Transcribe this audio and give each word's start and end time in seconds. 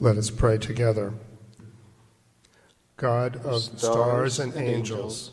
Let 0.00 0.16
us 0.16 0.30
pray 0.30 0.58
together. 0.58 1.12
God 2.96 3.44
of 3.44 3.62
stars 3.62 4.38
and 4.38 4.54
angels, 4.56 5.32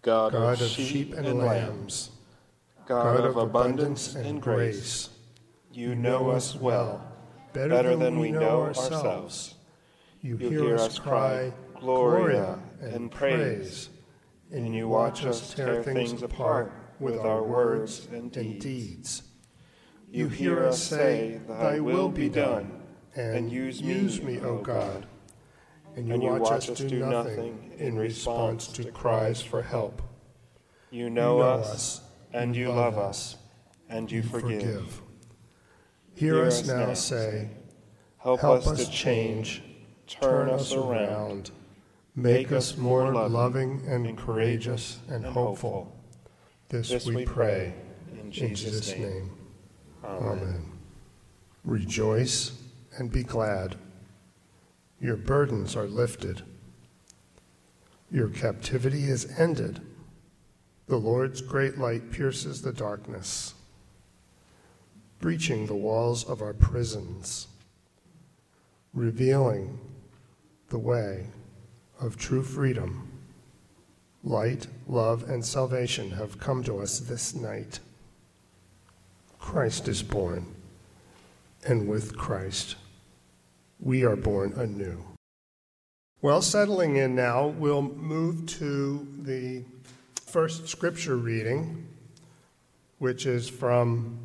God, 0.00 0.32
God 0.32 0.62
of 0.62 0.68
sheep 0.68 1.12
and 1.12 1.38
lambs, 1.38 2.10
God 2.86 3.20
of 3.20 3.36
abundance 3.36 4.14
and 4.14 4.40
grace, 4.40 5.10
you 5.70 5.94
know 5.94 6.30
us 6.30 6.54
well, 6.54 7.06
better 7.52 7.96
than 7.96 8.18
we 8.18 8.30
know 8.30 8.62
ourselves. 8.62 9.56
You 10.22 10.38
hear 10.38 10.76
us 10.76 10.98
cry, 10.98 11.52
Gloria, 11.78 12.58
and 12.80 13.10
praise, 13.10 13.90
and 14.50 14.74
you 14.74 14.88
watch 14.88 15.26
us 15.26 15.52
tear 15.52 15.82
things 15.82 16.22
apart 16.22 16.72
with 16.98 17.18
our 17.18 17.42
words 17.42 18.08
and 18.10 18.32
deeds. 18.32 19.22
You 20.10 20.28
hear 20.28 20.64
us 20.64 20.82
say, 20.82 21.40
Thy 21.46 21.80
will 21.80 22.08
be 22.08 22.30
done, 22.30 22.77
and 23.18 23.50
use 23.52 23.82
me, 23.82 24.38
O 24.40 24.58
God. 24.58 25.06
And 25.96 26.08
you 26.08 26.30
watch 26.34 26.68
us 26.70 26.78
do 26.78 27.00
nothing 27.00 27.72
in 27.78 27.96
response 27.96 28.68
to 28.68 28.90
cries 28.90 29.42
for 29.42 29.62
help. 29.62 30.02
You 30.90 31.10
know 31.10 31.40
us, 31.40 32.00
and 32.32 32.54
you 32.54 32.68
love 32.68 32.96
us, 32.96 33.36
and 33.88 34.10
you 34.10 34.22
forgive. 34.22 35.02
Hear 36.14 36.44
us 36.44 36.66
now 36.66 36.94
say, 36.94 37.50
Help 38.18 38.42
us 38.44 38.84
to 38.84 38.90
change, 38.90 39.62
turn 40.06 40.50
us 40.50 40.72
around, 40.72 41.50
make 42.14 42.52
us 42.52 42.76
more 42.76 43.12
loving 43.12 43.82
and 43.86 44.16
courageous 44.16 44.98
and 45.08 45.24
hopeful. 45.24 45.94
This 46.68 47.06
we 47.06 47.24
pray 47.24 47.74
in 48.20 48.30
Jesus' 48.30 48.94
name. 48.96 49.30
Amen. 50.04 50.72
Rejoice 51.64 52.57
and 52.98 53.10
be 53.10 53.22
glad. 53.22 53.76
Your 55.00 55.16
burdens 55.16 55.76
are 55.76 55.86
lifted. 55.86 56.42
Your 58.10 58.28
captivity 58.28 59.04
is 59.04 59.38
ended. 59.38 59.80
The 60.88 60.96
Lord's 60.96 61.40
great 61.40 61.78
light 61.78 62.10
pierces 62.10 62.62
the 62.62 62.72
darkness, 62.72 63.54
breaching 65.20 65.66
the 65.66 65.74
walls 65.74 66.24
of 66.24 66.42
our 66.42 66.54
prisons, 66.54 67.46
revealing 68.94 69.78
the 70.70 70.78
way 70.78 71.26
of 72.00 72.16
true 72.16 72.42
freedom. 72.42 73.10
Light, 74.24 74.66
love, 74.88 75.28
and 75.28 75.44
salvation 75.44 76.10
have 76.12 76.40
come 76.40 76.64
to 76.64 76.78
us 76.78 76.98
this 76.98 77.34
night. 77.34 77.78
Christ 79.38 79.88
is 79.88 80.02
born, 80.02 80.46
and 81.66 81.86
with 81.86 82.16
Christ, 82.16 82.76
we 83.80 84.04
are 84.04 84.16
born 84.16 84.52
anew. 84.54 85.04
Well, 86.20 86.42
settling 86.42 86.96
in 86.96 87.14
now, 87.14 87.46
we'll 87.46 87.82
move 87.82 88.46
to 88.58 89.06
the 89.20 89.62
first 90.26 90.68
scripture 90.68 91.16
reading, 91.16 91.86
which 92.98 93.24
is 93.24 93.48
from 93.48 94.18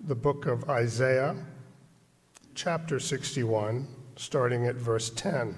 the 0.00 0.14
book 0.14 0.46
of 0.46 0.68
Isaiah, 0.70 1.36
chapter 2.54 2.98
61, 2.98 3.86
starting 4.16 4.66
at 4.66 4.76
verse 4.76 5.10
10. 5.10 5.54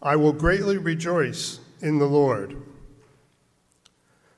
I 0.00 0.14
will 0.14 0.32
greatly 0.32 0.78
rejoice 0.78 1.58
in 1.80 1.98
the 1.98 2.06
Lord. 2.06 2.62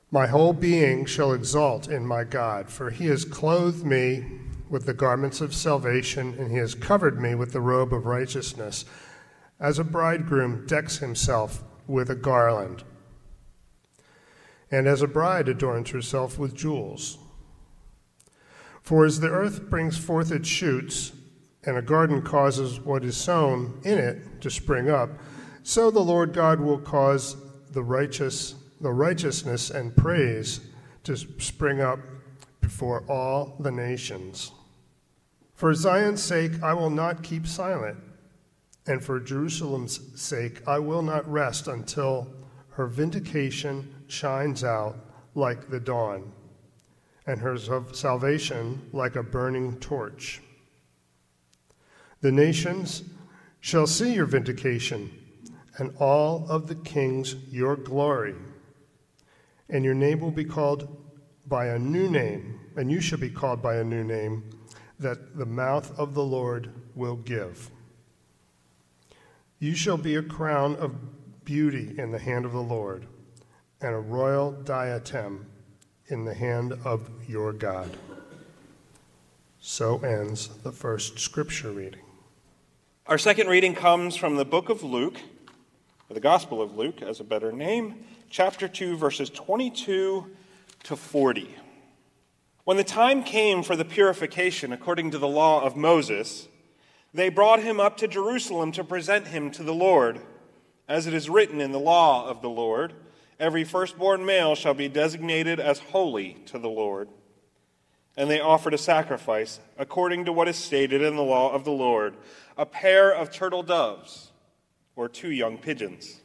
My 0.09 0.25
whole 0.25 0.53
being 0.53 1.05
shall 1.05 1.33
exult 1.33 1.87
in 1.87 2.07
my 2.07 2.23
God, 2.23 2.69
for 2.69 2.89
he 2.89 3.05
has 3.07 3.23
clothed 3.23 3.85
me 3.85 4.25
with 4.69 4.85
the 4.85 4.93
garments 4.93 5.41
of 5.41 5.53
salvation, 5.53 6.35
and 6.37 6.51
he 6.51 6.57
has 6.57 6.75
covered 6.75 7.19
me 7.19 7.35
with 7.35 7.51
the 7.51 7.61
robe 7.61 7.93
of 7.93 8.05
righteousness, 8.05 8.85
as 9.59 9.79
a 9.79 9.83
bridegroom 9.83 10.65
decks 10.67 10.99
himself 10.99 11.63
with 11.87 12.09
a 12.09 12.15
garland, 12.15 12.83
and 14.71 14.87
as 14.87 15.01
a 15.01 15.07
bride 15.07 15.49
adorns 15.49 15.89
herself 15.89 16.37
with 16.37 16.55
jewels. 16.55 17.17
For 18.81 19.05
as 19.05 19.19
the 19.19 19.29
earth 19.29 19.69
brings 19.69 19.97
forth 19.97 20.31
its 20.31 20.47
shoots, 20.47 21.11
and 21.65 21.77
a 21.77 21.81
garden 21.81 22.21
causes 22.21 22.79
what 22.79 23.03
is 23.03 23.17
sown 23.17 23.81
in 23.83 23.97
it 23.97 24.41
to 24.41 24.49
spring 24.49 24.89
up, 24.89 25.09
so 25.63 25.91
the 25.91 25.99
Lord 25.99 26.31
God 26.31 26.59
will 26.59 26.79
cause 26.79 27.35
the 27.71 27.83
righteous, 27.83 28.55
the 28.79 28.91
righteousness 28.91 29.69
and 29.69 29.95
praise 29.95 30.61
to 31.03 31.17
spring 31.17 31.81
up 31.81 31.99
before 32.61 33.03
all 33.09 33.57
the 33.59 33.71
nations. 33.71 34.51
For 35.59 35.73
Zion's 35.73 36.23
sake, 36.23 36.63
I 36.63 36.73
will 36.73 36.89
not 36.89 37.21
keep 37.21 37.45
silent, 37.45 37.97
and 38.87 39.03
for 39.03 39.19
Jerusalem's 39.19 39.99
sake, 40.15 40.65
I 40.65 40.79
will 40.79 41.01
not 41.01 41.29
rest 41.29 41.67
until 41.67 42.33
her 42.69 42.87
vindication 42.87 43.93
shines 44.07 44.63
out 44.63 44.95
like 45.35 45.69
the 45.69 45.81
dawn, 45.81 46.31
and 47.27 47.41
her 47.41 47.57
salvation 47.57 48.89
like 48.93 49.17
a 49.17 49.21
burning 49.21 49.77
torch. 49.81 50.41
The 52.21 52.31
nations 52.31 53.03
shall 53.59 53.85
see 53.85 54.13
your 54.13 54.27
vindication, 54.27 55.11
and 55.77 55.93
all 55.97 56.49
of 56.49 56.67
the 56.67 56.75
kings 56.75 57.35
your 57.49 57.75
glory. 57.75 58.35
And 59.67 59.83
your 59.83 59.93
name 59.93 60.21
will 60.21 60.31
be 60.31 60.45
called 60.45 60.87
by 61.47 61.65
a 61.65 61.77
new 61.77 62.09
name, 62.09 62.61
and 62.77 62.89
you 62.89 63.01
shall 63.01 63.19
be 63.19 63.29
called 63.29 63.61
by 63.61 63.75
a 63.75 63.83
new 63.83 64.05
name 64.05 64.55
that 64.99 65.37
the 65.37 65.45
mouth 65.45 65.97
of 65.97 66.13
the 66.13 66.23
Lord 66.23 66.71
will 66.95 67.15
give. 67.15 67.71
You 69.59 69.75
shall 69.75 69.97
be 69.97 70.15
a 70.15 70.21
crown 70.21 70.75
of 70.75 71.45
beauty 71.45 71.95
in 71.97 72.11
the 72.11 72.19
hand 72.19 72.45
of 72.45 72.51
the 72.51 72.61
Lord, 72.61 73.05
and 73.81 73.95
a 73.95 73.99
royal 73.99 74.51
diadem 74.51 75.45
in 76.07 76.25
the 76.25 76.33
hand 76.33 76.73
of 76.83 77.09
your 77.27 77.53
God. 77.53 77.97
So 79.59 79.99
ends 79.99 80.47
the 80.63 80.71
first 80.71 81.19
scripture 81.19 81.71
reading. 81.71 82.01
Our 83.07 83.17
second 83.17 83.47
reading 83.47 83.75
comes 83.75 84.15
from 84.15 84.35
the 84.35 84.45
book 84.45 84.69
of 84.69 84.83
Luke, 84.83 85.19
or 86.09 86.13
the 86.13 86.19
Gospel 86.19 86.61
of 86.61 86.75
Luke 86.75 87.01
as 87.01 87.19
a 87.19 87.23
better 87.23 87.51
name, 87.51 87.95
chapter 88.29 88.67
2, 88.67 88.97
verses 88.97 89.29
22 89.29 90.29
to 90.83 90.95
40. 90.95 91.55
When 92.69 92.77
the 92.77 92.83
time 92.83 93.23
came 93.23 93.63
for 93.63 93.75
the 93.75 93.83
purification 93.83 94.71
according 94.71 95.09
to 95.09 95.17
the 95.17 95.27
law 95.27 95.63
of 95.63 95.75
Moses, 95.75 96.47
they 97.11 97.29
brought 97.29 97.63
him 97.63 97.79
up 97.79 97.97
to 97.97 98.07
Jerusalem 98.07 98.71
to 98.73 98.83
present 98.83 99.29
him 99.29 99.49
to 99.53 99.63
the 99.63 99.73
Lord. 99.73 100.21
As 100.87 101.07
it 101.07 101.15
is 101.15 101.31
written 101.31 101.61
in 101.61 101.71
the 101.71 101.79
law 101.79 102.29
of 102.29 102.43
the 102.43 102.49
Lord, 102.49 102.93
every 103.39 103.63
firstborn 103.63 104.23
male 104.23 104.53
shall 104.53 104.75
be 104.75 104.87
designated 104.87 105.59
as 105.59 105.79
holy 105.79 106.35
to 106.45 106.59
the 106.59 106.69
Lord. 106.69 107.09
And 108.15 108.29
they 108.29 108.39
offered 108.39 108.75
a 108.75 108.77
sacrifice 108.77 109.59
according 109.75 110.25
to 110.25 110.31
what 110.31 110.47
is 110.47 110.55
stated 110.55 111.01
in 111.01 111.15
the 111.15 111.23
law 111.23 111.51
of 111.51 111.65
the 111.65 111.71
Lord 111.71 112.17
a 112.55 112.67
pair 112.67 113.11
of 113.11 113.31
turtle 113.31 113.63
doves 113.63 114.29
or 114.95 115.09
two 115.09 115.31
young 115.31 115.57
pigeons. 115.57 116.21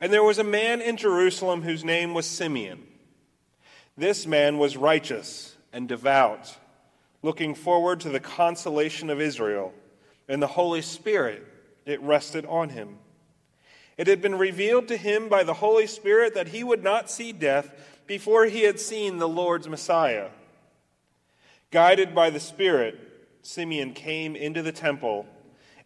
And 0.00 0.12
there 0.12 0.24
was 0.24 0.40
a 0.40 0.42
man 0.42 0.82
in 0.82 0.96
Jerusalem 0.96 1.62
whose 1.62 1.84
name 1.84 2.12
was 2.12 2.26
Simeon. 2.26 2.85
This 3.96 4.26
man 4.26 4.58
was 4.58 4.76
righteous 4.76 5.56
and 5.72 5.88
devout, 5.88 6.54
looking 7.22 7.54
forward 7.54 8.00
to 8.00 8.10
the 8.10 8.20
consolation 8.20 9.08
of 9.08 9.20
Israel, 9.20 9.72
and 10.28 10.42
the 10.42 10.46
Holy 10.46 10.82
Spirit, 10.82 11.46
it 11.86 12.00
rested 12.02 12.44
on 12.44 12.68
him. 12.70 12.98
It 13.96 14.06
had 14.06 14.20
been 14.20 14.36
revealed 14.36 14.88
to 14.88 14.98
him 14.98 15.30
by 15.30 15.44
the 15.44 15.54
Holy 15.54 15.86
Spirit 15.86 16.34
that 16.34 16.48
he 16.48 16.62
would 16.62 16.84
not 16.84 17.10
see 17.10 17.32
death 17.32 17.70
before 18.06 18.44
he 18.44 18.64
had 18.64 18.78
seen 18.78 19.16
the 19.16 19.28
Lord's 19.28 19.68
Messiah. 19.68 20.28
Guided 21.70 22.14
by 22.14 22.28
the 22.28 22.40
Spirit, 22.40 23.00
Simeon 23.40 23.94
came 23.94 24.36
into 24.36 24.62
the 24.62 24.72
temple, 24.72 25.26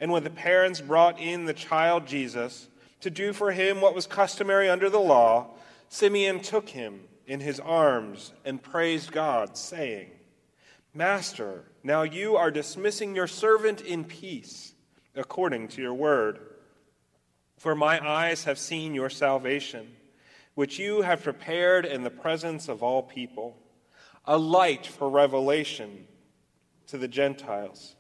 and 0.01 0.11
when 0.11 0.25
the 0.25 0.31
parents 0.31 0.81
brought 0.81 1.21
in 1.21 1.45
the 1.45 1.55
child 1.55 2.09
Jesus 2.09 2.67
to 3.03 3.11
do 3.11 3.33
for 3.33 3.53
him 3.53 3.81
what 3.81 3.95
was 3.95 4.07
customary 4.07 4.69
under 4.69 4.91
the 4.91 4.99
law, 4.99 5.51
Simeon 5.89 6.41
took 6.41 6.71
him 6.71 7.03
in 7.31 7.39
his 7.39 7.61
arms 7.61 8.33
and 8.45 8.61
praised 8.61 9.13
God, 9.13 9.57
saying, 9.57 10.11
Master, 10.93 11.63
now 11.85 12.03
you 12.03 12.35
are 12.35 12.51
dismissing 12.51 13.15
your 13.15 13.29
servant 13.29 13.81
in 13.83 14.03
peace, 14.03 14.75
according 15.15 15.69
to 15.69 15.81
your 15.81 15.95
word. 15.95 16.41
For 17.57 17.77
my 17.77 18.05
eyes 18.05 18.43
have 18.45 18.59
seen 18.59 18.95
your 18.95 19.11
salvation, 19.11 19.95
which 20.57 20.81
you 20.81 21.03
have 21.03 21.23
prepared 21.23 21.87
in 21.87 22.03
the 22.03 22.11
presence 22.11 22.69
of 22.69 22.83
all 22.83 23.01
people, 23.01 23.57
a 24.25 24.37
light 24.37 24.85
for 24.85 25.09
revelation 25.09 26.09
to 26.89 26.99
the 26.99 27.07
Gentiles, 27.07 27.95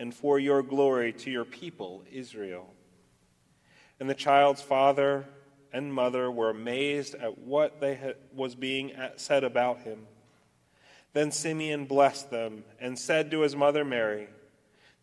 and 0.00 0.12
for 0.12 0.40
your 0.40 0.60
glory 0.60 1.12
to 1.12 1.30
your 1.30 1.44
people, 1.44 2.02
Israel. 2.10 2.74
And 4.00 4.10
the 4.10 4.14
child's 4.14 4.60
father 4.60 5.24
and 5.72 5.92
mother 5.92 6.30
were 6.30 6.50
amazed 6.50 7.14
at 7.14 7.38
what 7.38 7.80
they 7.80 7.94
had, 7.94 8.16
was 8.34 8.54
being 8.54 8.92
said 9.16 9.44
about 9.44 9.80
him. 9.80 10.06
Then 11.12 11.30
Simeon 11.30 11.86
blessed 11.86 12.30
them 12.30 12.64
and 12.80 12.98
said 12.98 13.30
to 13.30 13.40
his 13.40 13.56
mother 13.56 13.84
Mary, 13.84 14.28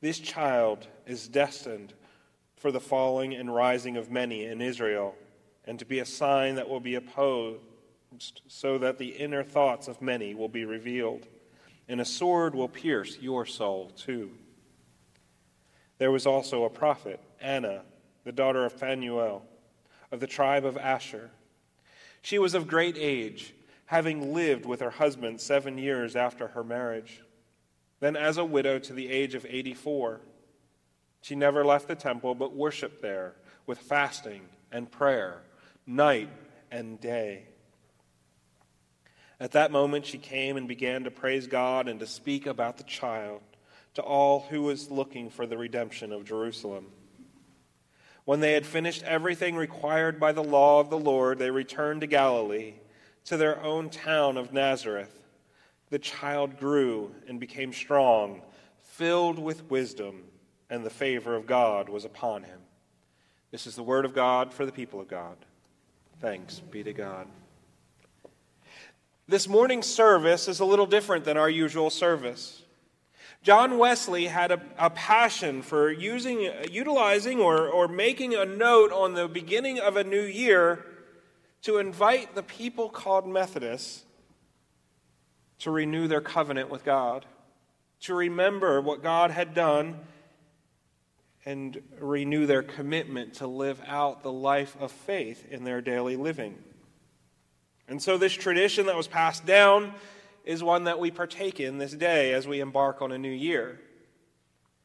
This 0.02 0.20
child 0.20 0.88
is 1.06 1.28
destined 1.28 1.94
for 2.56 2.72
the 2.72 2.80
falling 2.80 3.34
and 3.34 3.54
rising 3.54 3.96
of 3.96 4.12
many 4.12 4.46
in 4.46 4.62
Israel, 4.62 5.16
and 5.66 5.80
to 5.80 5.86
be 5.86 6.00
a 6.00 6.06
sign 6.06 6.56
that 6.56 6.70
will 6.70 6.80
be 6.80 6.96
opposed, 6.96 7.62
so 8.48 8.78
that 8.80 8.98
the 8.98 9.10
inner 9.10 9.44
thoughts 9.44 9.88
of 9.88 10.02
many 10.02 10.34
will 10.34 10.50
be 10.50 10.66
revealed, 10.66 11.28
and 11.88 12.02
a 12.02 12.06
sword 12.06 12.56
will 12.56 12.68
pierce 12.68 13.18
your 13.20 13.46
soul 13.46 13.92
too. 13.96 14.32
There 16.00 16.12
was 16.12 16.26
also 16.26 16.64
a 16.64 16.70
prophet, 16.70 17.20
Anna, 17.40 17.84
the 18.24 18.32
daughter 18.32 18.66
of 18.66 18.74
Phanuel, 18.74 19.44
of 20.12 20.20
the 20.20 20.28
tribe 20.28 20.66
of 20.66 20.78
Asher. 20.78 21.32
She 22.22 22.40
was 22.40 22.54
of 22.54 22.68
great 22.68 22.98
age, 22.98 23.54
having 23.86 24.34
lived 24.34 24.66
with 24.66 24.82
her 24.82 24.90
husband 24.90 25.42
seven 25.42 25.78
years 25.78 26.16
after 26.16 26.50
her 26.50 26.64
marriage. 26.64 27.22
Then, 28.00 28.16
as 28.16 28.38
a 28.38 28.46
widow 28.46 28.80
to 28.80 28.94
the 28.94 29.10
age 29.10 29.36
of 29.36 29.46
84, 29.48 30.22
she 31.22 31.36
never 31.36 31.66
left 31.66 31.88
the 31.88 31.96
temple 31.96 32.36
but 32.36 32.56
worshiped 32.56 33.02
there 33.02 33.36
with 33.66 33.80
fasting 33.80 34.42
and 34.72 34.92
prayer, 34.92 35.42
night 35.86 36.30
and 36.72 37.00
day. 37.00 37.44
At 39.40 39.52
that 39.54 39.72
moment, 39.72 40.06
she 40.06 40.18
came 40.18 40.58
and 40.58 40.68
began 40.68 41.06
to 41.06 41.12
praise 41.12 41.48
God 41.48 41.88
and 41.88 42.00
to 42.00 42.08
speak 42.08 42.46
about 42.46 42.78
the 42.78 42.84
child 42.84 43.42
to 43.94 44.02
all 44.02 44.42
who 44.50 44.64
was 44.64 44.92
looking 44.92 45.30
for 45.30 45.46
the 45.46 45.58
redemption 45.58 46.12
of 46.12 46.26
Jerusalem. 46.26 46.88
When 48.30 48.42
they 48.42 48.54
had 48.54 48.68
finished 48.68 49.02
everything 49.06 49.56
required 49.56 50.20
by 50.20 50.34
the 50.34 50.44
law 50.44 50.80
of 50.80 50.92
the 50.92 51.00
Lord, 51.00 51.40
they 51.40 51.50
returned 51.50 52.02
to 52.02 52.08
Galilee, 52.08 52.76
to 53.26 53.38
their 53.38 53.60
own 53.64 53.90
town 53.90 54.38
of 54.38 54.54
Nazareth. 54.54 55.12
The 55.90 55.98
child 55.98 56.60
grew 56.60 57.10
and 57.28 57.40
became 57.40 57.74
strong, 57.74 58.44
filled 58.84 59.40
with 59.40 59.72
wisdom, 59.72 60.26
and 60.70 60.86
the 60.86 60.92
favor 60.92 61.36
of 61.36 61.48
God 61.48 61.90
was 61.90 62.06
upon 62.06 62.44
him. 62.44 62.60
This 63.50 63.66
is 63.66 63.76
the 63.76 63.82
word 63.82 64.06
of 64.06 64.14
God 64.14 64.54
for 64.54 64.64
the 64.64 64.72
people 64.72 65.02
of 65.02 65.08
God. 65.08 65.38
Thanks 66.22 66.60
be 66.60 66.84
to 66.84 66.94
God. 66.94 67.26
This 69.28 69.48
morning's 69.48 69.88
service 69.88 70.48
is 70.48 70.60
a 70.60 70.66
little 70.66 70.86
different 70.86 71.26
than 71.26 71.38
our 71.38 71.50
usual 71.50 71.90
service. 71.90 72.62
John 73.42 73.78
Wesley 73.78 74.26
had 74.26 74.52
a, 74.52 74.62
a, 74.78 74.90
passion 74.90 75.62
for 75.62 75.90
using, 75.90 76.52
utilizing 76.70 77.40
or, 77.40 77.70
or 77.70 77.88
making 77.88 78.36
a 78.36 78.44
note 78.44 78.92
on 78.92 79.14
the 79.14 79.30
beginning 79.30 79.80
of 79.80 79.96
a 79.96 80.04
new 80.04 80.22
year 80.22 80.86
to 81.62 81.78
invite 81.78 82.36
the 82.36 82.44
people 82.44 82.90
called 82.90 83.28
Methodists 83.28 84.04
to 85.60 85.72
renew 85.72 86.08
their 86.08 86.22
covenant 86.22 86.70
with 86.70 86.84
God, 86.84 87.26
to 88.02 88.14
remember 88.14 88.82
what 88.82 89.02
God 89.02 89.32
had 89.32 89.54
done, 89.54 90.00
and 91.46 91.82
renew 92.00 92.46
their 92.46 92.64
commitment 92.64 93.36
to 93.36 93.48
live 93.48 93.82
out 93.88 94.22
the 94.22 94.32
life 94.32 94.76
of 94.82 94.92
faith 94.92 95.46
in 95.50 95.64
their 95.64 95.82
daily 95.82 96.18
living. 96.18 96.58
And 97.88 98.02
so, 98.02 98.18
this 98.18 98.34
tradition 98.34 98.86
that 98.86 98.96
was 98.96 99.08
passed 99.08 99.46
down 99.46 99.94
is 100.50 100.64
one 100.64 100.86
that 100.86 100.98
we 100.98 101.12
partake 101.12 101.60
in 101.60 101.78
this 101.78 101.92
day 101.92 102.34
as 102.34 102.48
we 102.48 102.60
embark 102.60 103.04
on 103.04 103.12
a 103.12 103.20
new 103.20 103.30
year. 103.30 103.80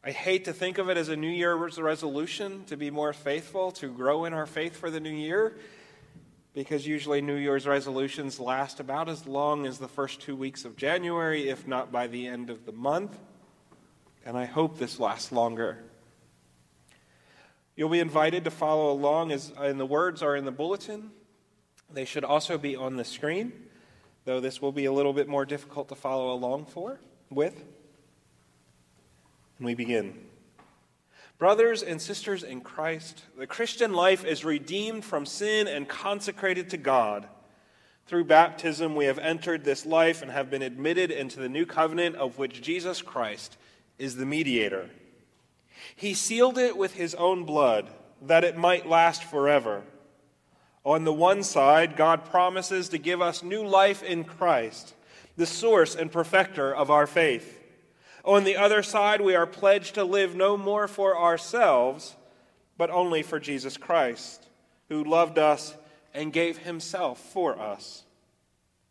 I 0.04 0.10
hate 0.10 0.44
to 0.44 0.52
think 0.52 0.76
of 0.76 0.90
it 0.90 0.98
as 0.98 1.08
a 1.08 1.16
New 1.16 1.30
Year's 1.30 1.78
resolution 1.78 2.66
to 2.66 2.76
be 2.76 2.90
more 2.90 3.14
faithful, 3.14 3.72
to 3.72 3.88
grow 3.88 4.26
in 4.26 4.34
our 4.34 4.44
faith 4.44 4.76
for 4.76 4.90
the 4.90 5.00
new 5.00 5.08
year 5.08 5.56
because 6.52 6.86
usually 6.86 7.22
New 7.22 7.36
Year's 7.36 7.66
resolutions 7.66 8.38
last 8.38 8.78
about 8.78 9.08
as 9.08 9.26
long 9.26 9.64
as 9.64 9.78
the 9.78 9.88
first 9.88 10.20
two 10.20 10.36
weeks 10.36 10.66
of 10.66 10.76
January, 10.76 11.48
if 11.48 11.66
not 11.66 11.90
by 11.90 12.08
the 12.08 12.26
end 12.26 12.50
of 12.50 12.66
the 12.66 12.72
month. 12.72 13.18
And 14.26 14.36
I 14.36 14.44
hope 14.44 14.78
this 14.78 15.00
lasts 15.00 15.32
longer. 15.32 15.82
You'll 17.74 17.88
be 17.88 18.00
invited 18.00 18.44
to 18.44 18.50
follow 18.50 18.92
along, 18.92 19.32
as 19.32 19.50
and 19.58 19.80
the 19.80 19.86
words 19.86 20.22
are 20.22 20.36
in 20.36 20.44
the 20.44 20.52
bulletin. 20.52 21.10
They 21.90 22.04
should 22.04 22.22
also 22.22 22.58
be 22.58 22.76
on 22.76 22.96
the 22.96 23.04
screen, 23.04 23.54
though 24.24 24.40
this 24.40 24.60
will 24.62 24.72
be 24.72 24.84
a 24.84 24.92
little 24.92 25.12
bit 25.12 25.28
more 25.28 25.44
difficult 25.44 25.88
to 25.88 25.94
follow 25.94 26.32
along 26.32 26.66
for 26.66 26.98
with. 27.30 27.54
And 29.58 29.66
we 29.66 29.74
begin. 29.74 30.18
Brothers 31.38 31.82
and 31.82 32.00
sisters 32.00 32.42
in 32.42 32.60
Christ, 32.60 33.24
the 33.36 33.46
Christian 33.46 33.92
life 33.92 34.24
is 34.24 34.44
redeemed 34.44 35.04
from 35.04 35.26
sin 35.26 35.66
and 35.66 35.88
consecrated 35.88 36.70
to 36.70 36.76
God. 36.76 37.28
Through 38.06 38.24
baptism, 38.24 38.94
we 38.94 39.06
have 39.06 39.18
entered 39.18 39.64
this 39.64 39.84
life 39.84 40.22
and 40.22 40.30
have 40.30 40.50
been 40.50 40.62
admitted 40.62 41.10
into 41.10 41.40
the 41.40 41.48
new 41.48 41.66
covenant 41.66 42.16
of 42.16 42.38
which 42.38 42.62
Jesus 42.62 43.02
Christ 43.02 43.56
is 43.98 44.16
the 44.16 44.26
mediator. 44.26 44.90
He 45.96 46.14
sealed 46.14 46.58
it 46.58 46.76
with 46.76 46.94
his 46.94 47.14
own 47.14 47.44
blood 47.44 47.90
that 48.22 48.44
it 48.44 48.56
might 48.56 48.88
last 48.88 49.24
forever. 49.24 49.82
On 50.84 51.04
the 51.04 51.12
one 51.12 51.42
side, 51.42 51.96
God 51.96 52.26
promises 52.26 52.90
to 52.90 52.98
give 52.98 53.22
us 53.22 53.42
new 53.42 53.66
life 53.66 54.02
in 54.02 54.24
Christ, 54.24 54.94
the 55.36 55.46
source 55.46 55.94
and 55.94 56.12
perfecter 56.12 56.74
of 56.74 56.90
our 56.90 57.06
faith. 57.06 57.60
On 58.22 58.44
the 58.44 58.56
other 58.56 58.82
side, 58.82 59.20
we 59.20 59.34
are 59.34 59.46
pledged 59.46 59.94
to 59.94 60.04
live 60.04 60.34
no 60.34 60.56
more 60.56 60.86
for 60.86 61.16
ourselves, 61.18 62.16
but 62.76 62.90
only 62.90 63.22
for 63.22 63.40
Jesus 63.40 63.76
Christ, 63.76 64.46
who 64.88 65.04
loved 65.04 65.38
us 65.38 65.74
and 66.12 66.32
gave 66.32 66.58
himself 66.58 67.18
for 67.18 67.58
us. 67.58 68.04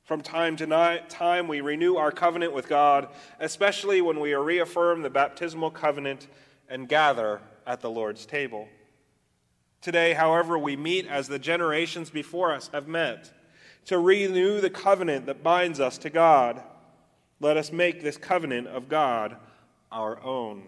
From 0.04 0.22
time 0.22 0.58
to 0.58 1.02
time, 1.10 1.48
we 1.48 1.62
renew 1.62 1.96
our 1.96 2.12
covenant 2.12 2.54
with 2.54 2.68
God, 2.68 3.08
especially 3.40 4.02
when 4.02 4.20
we 4.20 4.34
reaffirm 4.34 5.02
the 5.02 5.10
baptismal 5.10 5.72
covenant 5.72 6.28
and 6.68 6.90
gather 6.90 7.40
at 7.66 7.82
the 7.82 7.90
Lord's 7.90 8.26
table. 8.26 8.68
Today, 9.84 10.14
however, 10.14 10.58
we 10.58 10.76
meet 10.76 11.06
as 11.08 11.28
the 11.28 11.38
generations 11.38 12.10
before 12.10 12.52
us 12.52 12.72
have 12.74 12.88
met 12.88 13.32
to 13.86 14.00
renew 14.00 14.60
the 14.60 14.72
covenant 14.72 15.28
that 15.28 15.44
binds 15.44 15.80
us 15.80 16.00
to 16.00 16.10
God 16.10 16.64
let 17.44 17.58
us 17.58 17.74
make 17.74 18.02
this 18.02 18.16
covenant 18.16 18.68
of 18.68 18.88
God 18.88 19.36
our 19.92 20.24
own. 20.24 20.64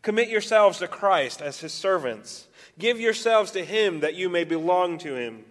Commit 0.00 0.30
yourselves 0.30 0.78
to 0.78 0.88
Christ 0.88 1.42
as 1.42 1.60
his 1.60 1.74
servants. 1.74 2.48
Give 2.78 2.98
yourselves 2.98 3.50
to 3.50 3.62
him 3.62 4.00
that 4.00 4.14
you 4.14 4.30
may 4.30 4.44
belong 4.44 4.96
to 4.98 5.14
him. 5.14 5.44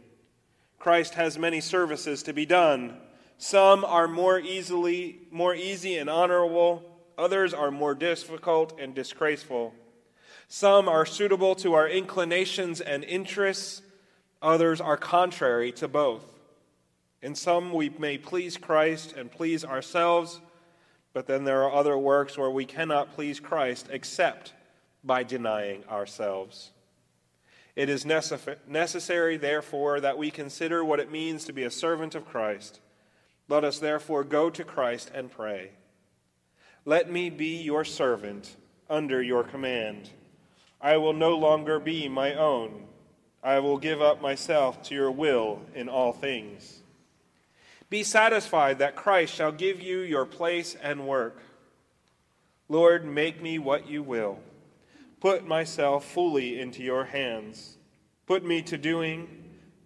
Christ 0.80 1.14
has 1.14 1.38
many 1.38 1.62
services 1.62 2.24
to 2.24 2.34
be 2.34 2.48
done. 2.48 2.98
Some 3.38 3.86
are 3.86 4.08
more 4.08 4.40
easily 4.40 5.20
more 5.30 5.54
easy 5.54 5.98
and 5.98 6.10
honorable, 6.10 6.84
others 7.20 7.54
are 7.54 7.70
more 7.70 7.94
difficult 7.94 8.80
and 8.80 8.96
disgraceful. 8.96 9.76
Some 10.54 10.90
are 10.90 11.06
suitable 11.06 11.56
to 11.56 11.76
our 11.76 11.88
inclinations 11.88 12.82
and 12.82 13.06
interests, 13.06 13.82
others 14.42 14.82
are 14.82 14.98
contrary 14.98 15.72
to 15.72 15.88
both. 15.88 16.26
In 17.22 17.36
some, 17.36 17.72
we 17.72 17.88
may 17.88 18.18
please 18.18 18.58
Christ 18.58 19.14
and 19.16 19.32
please 19.32 19.64
ourselves, 19.64 20.42
but 21.14 21.26
then 21.26 21.46
there 21.46 21.64
are 21.64 21.74
other 21.74 21.98
works 21.98 22.38
where 22.38 22.50
we 22.50 22.66
cannot 22.66 23.16
please 23.16 23.40
Christ 23.40 23.88
except 23.92 24.52
by 25.06 25.24
denying 25.24 25.86
ourselves. 25.86 26.72
It 27.78 27.88
is 27.88 28.06
necessary, 28.06 29.38
therefore, 29.38 30.02
that 30.02 30.18
we 30.18 30.32
consider 30.32 30.84
what 30.84 31.00
it 31.00 31.10
means 31.10 31.46
to 31.46 31.54
be 31.54 31.64
a 31.64 31.72
servant 31.72 32.14
of 32.14 32.26
Christ. 32.28 32.82
Let 33.48 33.64
us 33.64 33.80
therefore 33.80 34.26
go 34.26 34.50
to 34.50 34.66
Christ 34.66 35.12
and 35.16 35.32
pray. 35.32 35.72
Let 36.84 37.10
me 37.10 37.30
be 37.30 37.56
your 37.62 37.86
servant 37.86 38.58
under 38.90 39.24
your 39.24 39.46
command. 39.46 40.10
I 40.82 40.98
will 40.98 41.14
no 41.14 41.38
longer 41.38 41.80
be 41.80 42.10
my 42.10 42.34
own. 42.34 42.88
I 43.44 43.60
will 43.60 43.78
give 43.78 44.02
up 44.02 44.22
myself 44.22 44.82
to 44.84 44.96
your 44.96 45.12
will 45.12 45.62
in 45.76 45.90
all 45.90 46.14
things. 46.14 46.82
Be 47.90 48.04
satisfied 48.04 48.80
that 48.80 48.96
Christ 48.96 49.34
shall 49.34 49.52
give 49.52 49.82
you 49.82 50.00
your 50.00 50.26
place 50.26 50.76
and 50.82 51.08
work. 51.08 51.42
Lord, 52.70 53.06
make 53.06 53.42
me 53.42 53.60
what 53.60 53.88
you 53.88 54.02
will. 54.02 54.40
Put 55.20 55.46
myself 55.46 56.06
fully 56.06 56.60
into 56.60 56.82
your 56.82 57.06
hands. 57.06 57.78
Put 58.26 58.46
me 58.46 58.62
to 58.64 58.78
doing, 58.78 59.28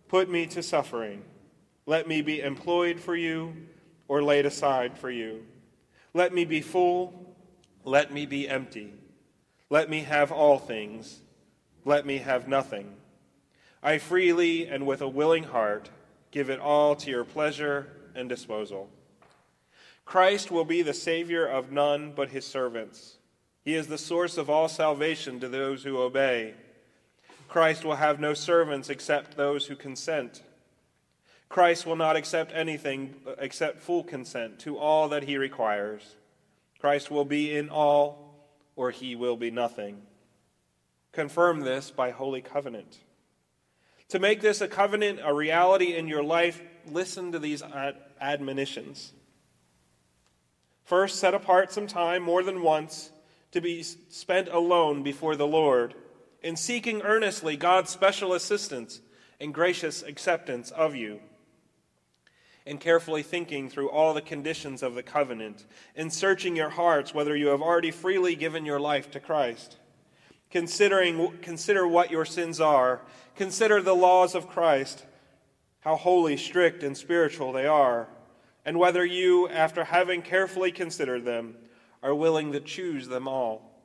put 0.08 0.30
me 0.30 0.46
to 0.48 0.62
suffering. 0.62 1.24
Let 1.86 2.08
me 2.08 2.22
be 2.22 2.42
employed 2.42 3.00
for 3.00 3.16
you 3.16 3.56
or 4.08 4.22
laid 4.24 4.46
aside 4.46 4.98
for 4.98 5.10
you. 5.10 5.44
Let 6.14 6.34
me 6.34 6.46
be 6.46 6.62
full, 6.62 7.36
let 7.84 8.14
me 8.14 8.26
be 8.26 8.48
empty. 8.48 8.94
Let 9.76 9.90
me 9.90 10.04
have 10.04 10.32
all 10.32 10.58
things, 10.58 11.20
let 11.84 12.06
me 12.06 12.20
have 12.20 12.48
nothing. 12.48 12.96
I 13.84 13.98
freely 13.98 14.68
and 14.68 14.88
with 14.88 15.02
a 15.02 15.10
willing 15.10 15.44
heart 15.44 15.90
give 16.32 16.50
it 16.50 16.62
all 16.62 16.96
to 16.96 17.12
your 17.12 17.26
pleasure 17.26 17.90
and 18.16 18.30
disposal. 18.30 18.90
Christ 20.06 20.50
will 20.50 20.64
be 20.64 20.82
the 20.82 20.94
Savior 20.94 21.46
of 21.46 21.74
none 21.74 22.14
but 22.16 22.30
his 22.30 22.46
servants. 22.46 23.18
He 23.66 23.76
is 23.76 23.88
the 23.88 23.98
source 23.98 24.38
of 24.38 24.50
all 24.50 24.70
salvation 24.70 25.42
to 25.42 25.50
those 25.50 25.84
who 25.84 25.98
obey. 25.98 26.54
Christ 27.50 27.84
will 27.84 27.98
have 27.98 28.18
no 28.18 28.34
servants 28.34 28.90
except 28.90 29.36
those 29.36 29.66
who 29.68 29.76
consent. 29.76 30.42
Christ 31.50 31.86
will 31.86 31.98
not 31.98 32.16
accept 32.16 32.54
anything 32.56 33.16
except 33.40 33.82
full 33.82 34.06
consent 34.06 34.58
to 34.60 34.78
all 34.78 35.10
that 35.10 35.24
he 35.24 35.38
requires. 35.38 36.16
Christ 36.80 37.12
will 37.12 37.26
be 37.26 37.54
in 37.54 37.68
all, 37.68 38.25
or 38.76 38.92
he 38.92 39.16
will 39.16 39.38
be 39.38 39.52
nothing. 39.52 40.02
Confirm 41.12 41.62
this 41.62 41.92
by 41.92 42.12
holy 42.12 42.42
covenant. 42.42 43.00
To 44.10 44.20
make 44.20 44.42
this 44.42 44.62
a 44.62 44.68
covenant, 44.68 45.20
a 45.24 45.34
reality 45.34 45.96
in 45.96 46.08
your 46.08 46.24
life, 46.24 46.62
listen 46.92 47.32
to 47.32 47.40
these 47.40 47.62
ad- 47.64 47.98
admonitions. 48.22 49.14
First, 50.84 51.20
set 51.20 51.34
apart 51.34 51.72
some 51.72 51.88
time 51.88 52.22
more 52.22 52.44
than 52.44 52.62
once 52.62 53.12
to 53.52 53.62
be 53.62 53.82
spent 53.82 54.48
alone 54.50 55.02
before 55.02 55.36
the 55.36 55.48
Lord 55.48 55.96
in 56.44 56.56
seeking 56.56 57.02
earnestly 57.02 57.58
God's 57.58 57.90
special 57.90 58.34
assistance 58.34 59.02
and 59.40 59.54
gracious 59.54 60.04
acceptance 60.04 60.70
of 60.70 60.96
you. 60.96 61.20
In 62.66 62.80
carefully 62.80 63.22
thinking 63.22 63.70
through 63.70 63.90
all 63.92 64.14
the 64.14 64.22
conditions 64.22 64.82
of 64.82 64.96
the 64.96 65.04
covenant, 65.04 65.66
and 65.96 66.12
searching 66.12 66.56
your 66.56 66.72
hearts 66.72 67.14
whether 67.14 67.36
you 67.36 67.48
have 67.48 67.62
already 67.62 67.92
freely 67.92 68.36
given 68.36 68.66
your 68.66 68.80
life 68.80 69.12
to 69.12 69.20
Christ. 69.20 69.78
Considering, 70.50 71.38
consider 71.42 71.88
what 71.88 72.10
your 72.10 72.26
sins 72.26 72.60
are. 72.60 73.02
Consider 73.36 73.82
the 73.82 73.96
laws 73.96 74.34
of 74.34 74.48
Christ, 74.48 75.06
how 75.82 75.96
holy, 75.96 76.38
strict, 76.38 76.82
and 76.82 76.98
spiritual 76.98 77.52
they 77.52 77.68
are, 77.68 78.08
and 78.66 78.80
whether 78.80 79.06
you, 79.06 79.48
after 79.50 79.84
having 79.84 80.24
carefully 80.24 80.72
considered 80.72 81.24
them, 81.24 81.56
are 82.02 82.16
willing 82.16 82.52
to 82.54 82.60
choose 82.60 83.08
them 83.08 83.28
all. 83.28 83.76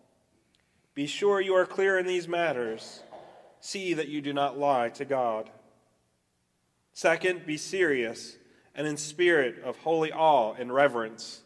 Be 0.94 1.06
sure 1.06 1.40
you 1.40 1.54
are 1.54 1.66
clear 1.66 1.98
in 1.98 2.06
these 2.06 2.28
matters. 2.28 3.02
See 3.60 3.92
that 3.94 4.08
you 4.08 4.22
do 4.22 4.32
not 4.32 4.58
lie 4.58 4.88
to 4.90 5.04
God. 5.04 5.50
Second, 6.92 7.44
be 7.44 7.56
serious 7.56 8.36
and 8.74 8.86
in 8.86 8.96
spirit 8.96 9.62
of 9.64 9.76
holy 9.78 10.12
awe 10.12 10.54
and 10.54 10.72
reverence. 10.72 11.42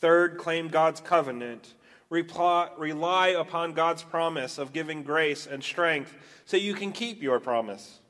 Third, 0.00 0.38
claim 0.38 0.68
God's 0.68 1.00
covenant. 1.00 1.74
Rely 2.10 3.28
upon 3.28 3.72
God's 3.72 4.02
promise 4.02 4.58
of 4.58 4.72
giving 4.72 5.02
grace 5.02 5.46
and 5.46 5.64
strength 5.64 6.14
so 6.44 6.56
you 6.56 6.74
can 6.74 6.92
keep 6.92 7.22
your 7.22 7.40
promise. 7.40 8.00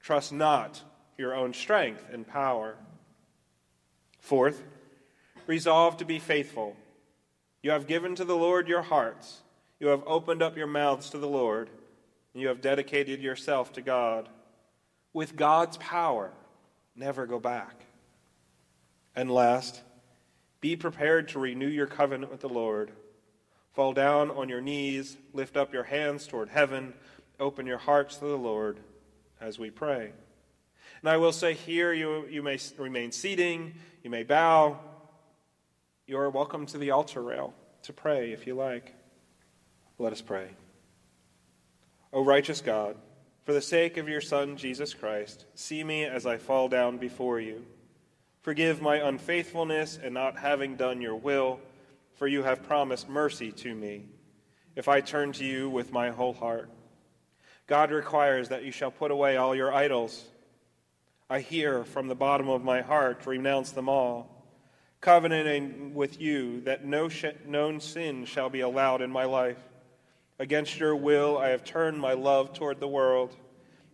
Trust 0.00 0.32
not 0.32 0.82
your 1.18 1.34
own 1.34 1.52
strength 1.52 2.04
and 2.12 2.26
power. 2.26 2.76
Fourth, 4.20 4.62
resolve 5.46 5.96
to 5.96 6.04
be 6.04 6.18
faithful. 6.18 6.76
You 7.62 7.72
have 7.72 7.86
given 7.86 8.14
to 8.14 8.24
the 8.24 8.36
Lord 8.36 8.68
your 8.68 8.82
hearts. 8.82 9.40
You 9.80 9.88
have 9.88 10.02
opened 10.06 10.42
up 10.42 10.56
your 10.56 10.66
mouths 10.66 11.10
to 11.10 11.18
the 11.18 11.28
Lord. 11.28 11.68
And 12.32 12.40
you 12.40 12.48
have 12.48 12.60
dedicated 12.60 13.20
yourself 13.20 13.72
to 13.72 13.82
God. 13.82 14.28
With 15.12 15.34
God's 15.34 15.76
power, 15.78 16.30
never 16.94 17.26
go 17.26 17.38
back. 17.38 17.84
And 19.14 19.30
last, 19.30 19.80
be 20.60 20.76
prepared 20.76 21.28
to 21.28 21.38
renew 21.38 21.68
your 21.68 21.86
covenant 21.86 22.30
with 22.30 22.40
the 22.40 22.48
Lord. 22.48 22.92
Fall 23.72 23.92
down 23.92 24.30
on 24.30 24.48
your 24.48 24.60
knees, 24.60 25.16
lift 25.32 25.56
up 25.56 25.72
your 25.72 25.84
hands 25.84 26.26
toward 26.26 26.48
heaven, 26.48 26.92
open 27.38 27.66
your 27.66 27.78
hearts 27.78 28.16
to 28.16 28.26
the 28.26 28.36
Lord 28.36 28.80
as 29.40 29.58
we 29.58 29.70
pray. 29.70 30.12
And 31.00 31.08
I 31.08 31.16
will 31.16 31.32
say 31.32 31.54
here, 31.54 31.92
you, 31.92 32.26
you 32.26 32.42
may 32.42 32.58
remain 32.76 33.10
seating, 33.12 33.74
you 34.02 34.10
may 34.10 34.22
bow. 34.22 34.78
You 36.06 36.18
are 36.18 36.28
welcome 36.28 36.66
to 36.66 36.78
the 36.78 36.90
altar 36.90 37.22
rail 37.22 37.54
to 37.84 37.92
pray 37.92 38.32
if 38.32 38.46
you 38.46 38.54
like. 38.54 38.94
Let 39.98 40.12
us 40.12 40.20
pray. 40.20 40.48
O 42.12 42.24
righteous 42.24 42.60
God, 42.60 42.96
for 43.50 43.54
the 43.54 43.60
sake 43.60 43.96
of 43.96 44.08
your 44.08 44.20
Son, 44.20 44.56
Jesus 44.56 44.94
Christ, 44.94 45.44
see 45.56 45.82
me 45.82 46.04
as 46.04 46.24
I 46.24 46.36
fall 46.36 46.68
down 46.68 46.98
before 46.98 47.40
you. 47.40 47.66
Forgive 48.42 48.80
my 48.80 48.98
unfaithfulness 48.98 49.98
and 50.00 50.14
not 50.14 50.38
having 50.38 50.76
done 50.76 51.00
your 51.00 51.16
will, 51.16 51.58
for 52.14 52.28
you 52.28 52.44
have 52.44 52.62
promised 52.62 53.08
mercy 53.08 53.50
to 53.50 53.74
me 53.74 54.04
if 54.76 54.86
I 54.86 55.00
turn 55.00 55.32
to 55.32 55.44
you 55.44 55.68
with 55.68 55.90
my 55.90 56.10
whole 56.10 56.32
heart. 56.32 56.70
God 57.66 57.90
requires 57.90 58.50
that 58.50 58.62
you 58.62 58.70
shall 58.70 58.92
put 58.92 59.10
away 59.10 59.36
all 59.36 59.56
your 59.56 59.74
idols. 59.74 60.26
I 61.28 61.40
hear 61.40 61.82
from 61.82 62.06
the 62.06 62.14
bottom 62.14 62.48
of 62.48 62.62
my 62.62 62.82
heart, 62.82 63.26
renounce 63.26 63.72
them 63.72 63.88
all, 63.88 64.46
covenanting 65.00 65.92
with 65.92 66.20
you 66.20 66.60
that 66.60 66.84
no 66.84 67.10
known 67.44 67.80
sin 67.80 68.26
shall 68.26 68.48
be 68.48 68.60
allowed 68.60 69.02
in 69.02 69.10
my 69.10 69.24
life. 69.24 69.58
Against 70.40 70.80
your 70.80 70.96
will, 70.96 71.36
I 71.36 71.50
have 71.50 71.64
turned 71.64 72.00
my 72.00 72.14
love 72.14 72.54
toward 72.54 72.80
the 72.80 72.88
world. 72.88 73.36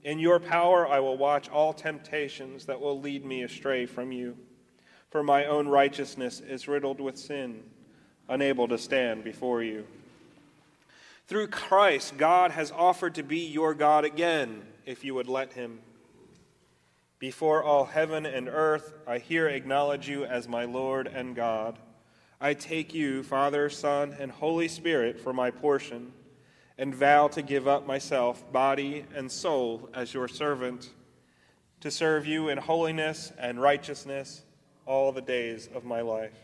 In 0.05 0.21
your 0.21 0.39
power, 0.39 0.87
I 0.87 1.01
will 1.01 1.17
watch 1.17 1.49
all 1.49 1.73
temptations 1.73 2.67
that 2.67 2.81
will 2.81 3.01
lead 3.01 3.25
me 3.25 3.43
astray 3.43 3.85
from 3.85 4.13
you. 4.13 4.37
For 5.11 5.25
my 5.25 5.47
own 5.47 5.67
righteousness 5.67 6.39
is 6.39 6.69
riddled 6.69 7.01
with 7.01 7.19
sin, 7.19 7.65
unable 8.29 8.69
to 8.69 8.79
stand 8.79 9.25
before 9.25 9.61
you. 9.61 9.89
Through 11.27 11.49
Christ, 11.49 12.17
God 12.17 12.53
has 12.53 12.71
offered 12.71 13.17
to 13.17 13.25
be 13.25 13.41
your 13.41 13.75
God 13.75 14.05
again, 14.05 14.63
if 14.85 15.03
you 15.03 15.17
would 15.17 15.29
let 15.29 15.55
him. 15.55 15.81
Before 17.19 17.65
all 17.65 17.87
heaven 17.87 18.25
and 18.25 18.49
earth, 18.49 18.93
I 19.05 19.19
here 19.19 19.49
acknowledge 19.49 20.09
you 20.09 20.25
as 20.25 20.47
my 20.47 20.65
Lord 20.65 21.09
and 21.09 21.35
God. 21.35 21.77
I 22.41 22.55
take 22.55 22.95
you, 22.95 23.25
Father, 23.25 23.69
Son, 23.69 24.15
and 24.17 24.31
Holy 24.31 24.69
Spirit, 24.69 25.19
for 25.19 25.33
my 25.33 25.51
portion 25.51 26.13
and 26.79 26.95
vow 26.95 27.29
to 27.29 27.43
give 27.43 27.67
up 27.67 27.87
myself, 27.87 28.51
body 28.53 29.05
and 29.15 29.31
soul, 29.31 29.89
as 29.95 30.13
your 30.13 30.29
servant, 30.29 30.91
to 31.81 31.91
serve 31.91 32.27
you 32.27 32.49
in 32.49 32.59
holiness 32.59 33.33
and 33.39 33.61
righteousness 33.61 34.45
all 34.85 35.13
the 35.13 35.23
days 35.23 35.69
of 35.75 35.85
my 35.85 36.01
life. 36.01 36.37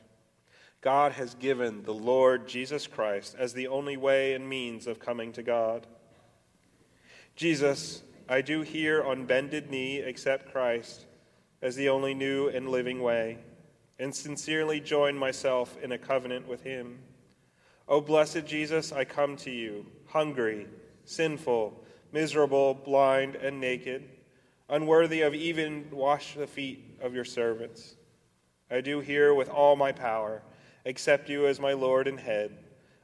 God 0.81 1.13
has 1.13 1.35
given 1.35 1.85
the 1.85 1.95
Lord 1.95 2.49
Jesus 2.49 2.87
Christ 2.87 3.37
as 3.39 3.53
the 3.53 3.69
only 3.69 3.97
way 3.97 4.35
and 4.35 4.49
means 4.49 4.87
of 4.87 4.99
coming 4.99 5.33
to 5.33 5.43
God. 5.43 5.87
Jesus, 7.37 8.03
I 8.29 8.41
do 8.41 8.63
here 8.63 9.03
on 9.03 9.27
bended 9.27 9.71
knee 9.71 10.01
accept 10.01 10.51
Christ 10.51 11.07
as 11.61 11.77
the 11.77 11.89
only 11.89 12.15
new 12.15 12.49
and 12.49 12.69
living 12.69 13.01
way, 13.01 13.39
and 13.99 14.15
sincerely 14.15 14.81
join 14.81 15.17
myself 15.17 15.77
in 15.81 15.93
a 15.93 15.99
covenant 15.99 16.49
with 16.49 16.63
him. 16.63 16.99
O 17.89 18.01
blessed 18.01 18.47
Jesus, 18.47 18.93
I 18.93 19.05
come 19.05 19.37
to 19.39 19.51
you 19.51 19.87
hungry, 20.07 20.67
sinful, 21.05 21.83
miserable, 22.13 22.75
blind, 22.75 23.35
and 23.37 23.61
naked, 23.61 24.09
unworthy 24.69 25.23
of 25.23 25.35
even 25.35 25.89
wash 25.91 26.35
the 26.35 26.47
feet 26.47 26.99
of 27.01 27.15
your 27.15 27.25
servants. 27.25 27.97
I 28.71 28.81
do 28.81 29.01
here 29.01 29.35
with 29.35 29.49
all 29.49 29.77
my 29.77 29.93
power 29.93 30.43
accept 30.85 31.29
you 31.29 31.47
as 31.47 31.61
my 31.61 31.73
Lord 31.73 32.09
and 32.09 32.19
head. 32.19 32.59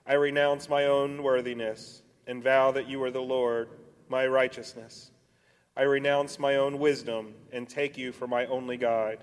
I 0.07 0.15
renounce 0.15 0.69
my 0.69 0.87
own 0.87 1.23
worthiness 1.23 2.03
and 2.27 2.43
vow 2.43 2.73
that 2.73 2.89
you 2.89 3.03
are 3.03 3.11
the 3.11 3.21
Lord, 3.21 3.69
my 4.09 4.27
righteousness. 4.27 5.11
I 5.77 5.83
renounce 5.83 6.39
my 6.39 6.57
own 6.57 6.79
wisdom 6.79 7.35
and 7.53 7.69
take 7.69 7.97
you 7.97 8.13
for 8.13 8.27
my 8.27 8.47
only 8.47 8.77
guide. 8.77 9.19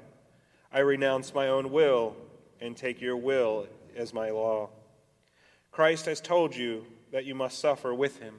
I 0.71 0.79
renounce 0.79 1.33
my 1.33 1.47
own 1.47 1.71
will 1.71 2.15
and 2.61 2.77
take 2.77 3.01
your 3.01 3.17
will 3.17 3.67
as 3.95 4.13
my 4.13 4.29
law. 4.29 4.69
Christ 5.75 6.05
has 6.05 6.21
told 6.21 6.55
you 6.55 6.85
that 7.11 7.25
you 7.25 7.35
must 7.35 7.59
suffer 7.59 7.93
with 7.93 8.19
him. 8.19 8.35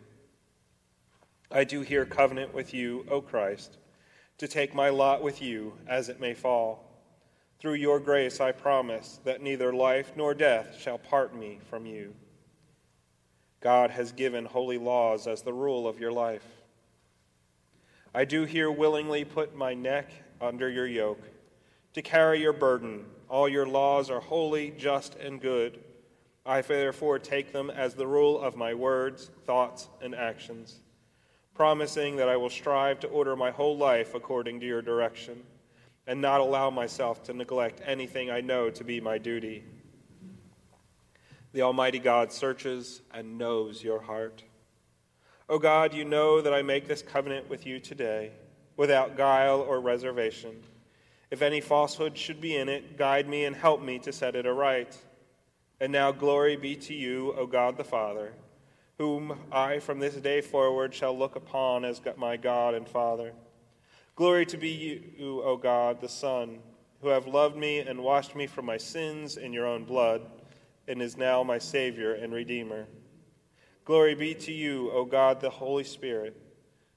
I 1.50 1.64
do 1.64 1.83
here 1.83 2.07
covenant 2.07 2.55
with 2.55 2.73
you, 2.73 3.05
O 3.11 3.21
Christ, 3.21 3.76
to 4.38 4.49
take 4.49 4.75
my 4.75 4.88
lot 4.88 5.23
with 5.23 5.43
you 5.43 5.75
as 5.87 6.09
it 6.09 6.19
may 6.19 6.33
fall. 6.33 6.83
Through 7.59 7.75
your 7.75 8.00
grace 8.00 8.40
I 8.40 8.52
promise 8.52 9.21
that 9.25 9.43
neither 9.43 9.75
life 9.75 10.12
nor 10.16 10.33
death 10.33 10.78
shall 10.81 10.97
part 10.97 11.37
me 11.37 11.59
from 11.69 11.85
you. 11.85 12.14
God 13.61 13.90
has 13.90 14.12
given 14.12 14.47
holy 14.47 14.78
laws 14.78 15.26
as 15.26 15.43
the 15.43 15.52
rule 15.52 15.87
of 15.87 16.00
your 16.00 16.12
life. 16.12 16.47
I 18.14 18.25
do 18.25 18.47
here 18.47 18.71
willingly 18.71 19.26
put 19.26 19.55
my 19.55 19.75
neck 19.75 20.11
under 20.40 20.71
your 20.71 20.87
yoke 20.87 21.21
to 21.93 22.00
carry 22.00 22.40
your 22.40 22.55
burden. 22.55 23.05
All 23.28 23.47
your 23.47 23.66
laws 23.66 24.09
are 24.09 24.21
holy, 24.21 24.71
just, 24.71 25.16
and 25.16 25.38
good. 25.38 25.81
I 26.47 26.62
therefore 26.62 27.19
take 27.19 27.53
them 27.53 27.71
as 27.71 27.95
the 27.95 28.07
rule 28.07 28.41
of 28.41 28.57
my 28.57 28.73
words, 28.73 29.31
thoughts, 29.45 29.88
and 30.00 30.15
actions, 30.15 30.79
promising 31.55 32.17
that 32.17 32.29
I 32.29 32.37
will 32.37 32.50
strive 32.50 33.00
to 33.00 33.09
order 33.09 33.35
my 33.35 33.50
whole 33.50 33.76
life 33.76 34.15
according 34.15 34.61
to 34.61 34.67
your 34.67 34.81
direction, 34.81 35.43
and 36.07 36.21
not 36.21 36.41
allow 36.41 36.71
myself 36.71 37.25
to 37.25 37.35
neglect 37.35 37.83
anything 37.85 38.31
I 38.31 38.43
know 38.43 38.71
to 38.71 38.85
be 38.85 39.00
my 39.00 39.19
duty. 39.19 39.65
The 41.53 41.62
Almighty 41.62 41.99
God 41.99 42.33
searches 42.33 43.03
and 43.12 43.38
knows 43.38 43.83
your 43.83 44.00
heart. 44.03 44.45
O 45.49 45.59
God, 45.59 45.95
you 45.95 46.05
know 46.05 46.41
that 46.41 46.55
I 46.55 46.62
make 46.62 46.87
this 46.87 47.03
covenant 47.03 47.50
with 47.50 47.67
you 47.67 47.81
today, 47.81 48.31
without 48.76 49.17
guile 49.17 49.61
or 49.61 49.81
reservation. 49.81 50.62
If 51.31 51.43
any 51.43 51.61
falsehood 51.61 52.17
should 52.17 52.41
be 52.41 52.55
in 52.57 52.69
it, 52.69 52.97
guide 52.97 53.29
me 53.29 53.47
and 53.47 53.57
help 53.57 53.83
me 53.83 53.99
to 54.00 54.12
set 54.12 54.37
it 54.37 54.47
aright. 54.47 54.97
And 55.80 55.92
now 55.92 56.11
glory 56.11 56.56
be 56.56 56.75
to 56.76 56.95
you, 56.95 57.35
O 57.37 57.47
God 57.47 57.76
the 57.76 57.85
Father, 57.85 58.33
whom 58.99 59.38
I 59.52 59.78
from 59.78 59.99
this 59.99 60.14
day 60.14 60.40
forward 60.40 60.95
shall 60.95 61.16
look 61.16 61.37
upon 61.37 61.85
as 61.85 62.00
my 62.16 62.38
God 62.38 62.75
and 62.75 62.88
Father. 62.88 63.33
Glory 64.14 64.47
to 64.47 64.56
be 64.56 64.71
you, 65.18 65.42
O 65.42 65.59
God 65.59 66.00
the 66.00 66.09
Son, 66.09 66.61
who 67.02 67.09
have 67.09 67.26
loved 67.26 67.56
me 67.56 67.80
and 67.80 68.02
washed 68.02 68.35
me 68.35 68.47
from 68.47 68.64
my 68.64 68.78
sins 68.78 69.37
in 69.37 69.52
your 69.52 69.66
own 69.66 69.85
blood, 69.85 70.23
and 70.88 71.02
is 71.02 71.18
now 71.18 71.42
my 71.42 71.59
Savior 71.59 72.14
and 72.14 72.33
Redeemer. 72.33 72.87
Glory 73.85 74.14
be 74.14 74.35
to 74.35 74.52
you, 74.52 74.90
O 74.92 75.04
God, 75.04 75.40
the 75.40 75.50
Holy 75.50 75.85
Spirit, 75.85 76.35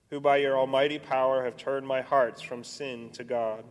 who 0.10 0.22
by 0.22 0.38
your 0.38 0.58
almighty 0.58 0.98
power 0.98 1.44
have 1.44 1.58
turned 1.58 1.86
my 1.86 2.02
hearts 2.02 2.42
from 2.42 2.64
sin 2.64 3.10
to 3.12 3.26
God. 3.26 3.66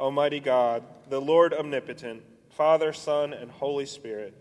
Almighty 0.00 0.40
God, 0.40 0.82
the 1.10 1.20
Lord 1.20 1.52
omnipotent, 1.52 2.22
Father, 2.58 2.92
Son, 2.92 3.32
and 3.32 3.52
Holy 3.52 3.86
Spirit, 3.86 4.34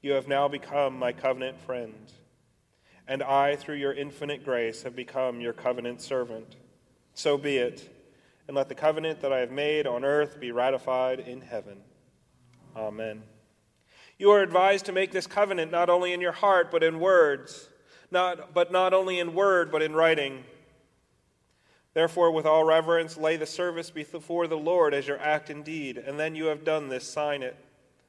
you 0.00 0.12
have 0.12 0.28
now 0.28 0.46
become 0.46 0.96
my 0.96 1.10
covenant 1.10 1.60
friend, 1.60 1.92
and 3.08 3.20
I, 3.20 3.56
through 3.56 3.74
your 3.78 3.92
infinite 3.92 4.44
grace, 4.44 4.84
have 4.84 4.94
become 4.94 5.40
your 5.40 5.52
covenant 5.52 6.00
servant. 6.00 6.54
So 7.14 7.36
be 7.36 7.56
it, 7.56 7.92
and 8.46 8.56
let 8.56 8.68
the 8.68 8.76
covenant 8.76 9.22
that 9.22 9.32
I 9.32 9.40
have 9.40 9.50
made 9.50 9.88
on 9.88 10.04
earth 10.04 10.38
be 10.38 10.52
ratified 10.52 11.18
in 11.18 11.40
heaven. 11.40 11.78
Amen. 12.76 13.24
You 14.18 14.30
are 14.30 14.40
advised 14.40 14.84
to 14.84 14.92
make 14.92 15.10
this 15.10 15.26
covenant 15.26 15.72
not 15.72 15.90
only 15.90 16.12
in 16.12 16.20
your 16.20 16.30
heart, 16.30 16.70
but 16.70 16.84
in 16.84 17.00
words, 17.00 17.68
not, 18.12 18.54
but 18.54 18.70
not 18.70 18.94
only 18.94 19.18
in 19.18 19.34
word, 19.34 19.72
but 19.72 19.82
in 19.82 19.94
writing. 19.94 20.44
Therefore, 21.98 22.30
with 22.30 22.46
all 22.46 22.62
reverence, 22.62 23.16
lay 23.16 23.36
the 23.36 23.44
service 23.44 23.90
before 23.90 24.46
the 24.46 24.56
Lord 24.56 24.94
as 24.94 25.08
your 25.08 25.18
act 25.18 25.50
and 25.50 25.64
deed, 25.64 25.98
and 25.98 26.16
then 26.16 26.36
you 26.36 26.44
have 26.44 26.62
done 26.62 26.88
this, 26.88 27.02
sign 27.02 27.42
it. 27.42 27.56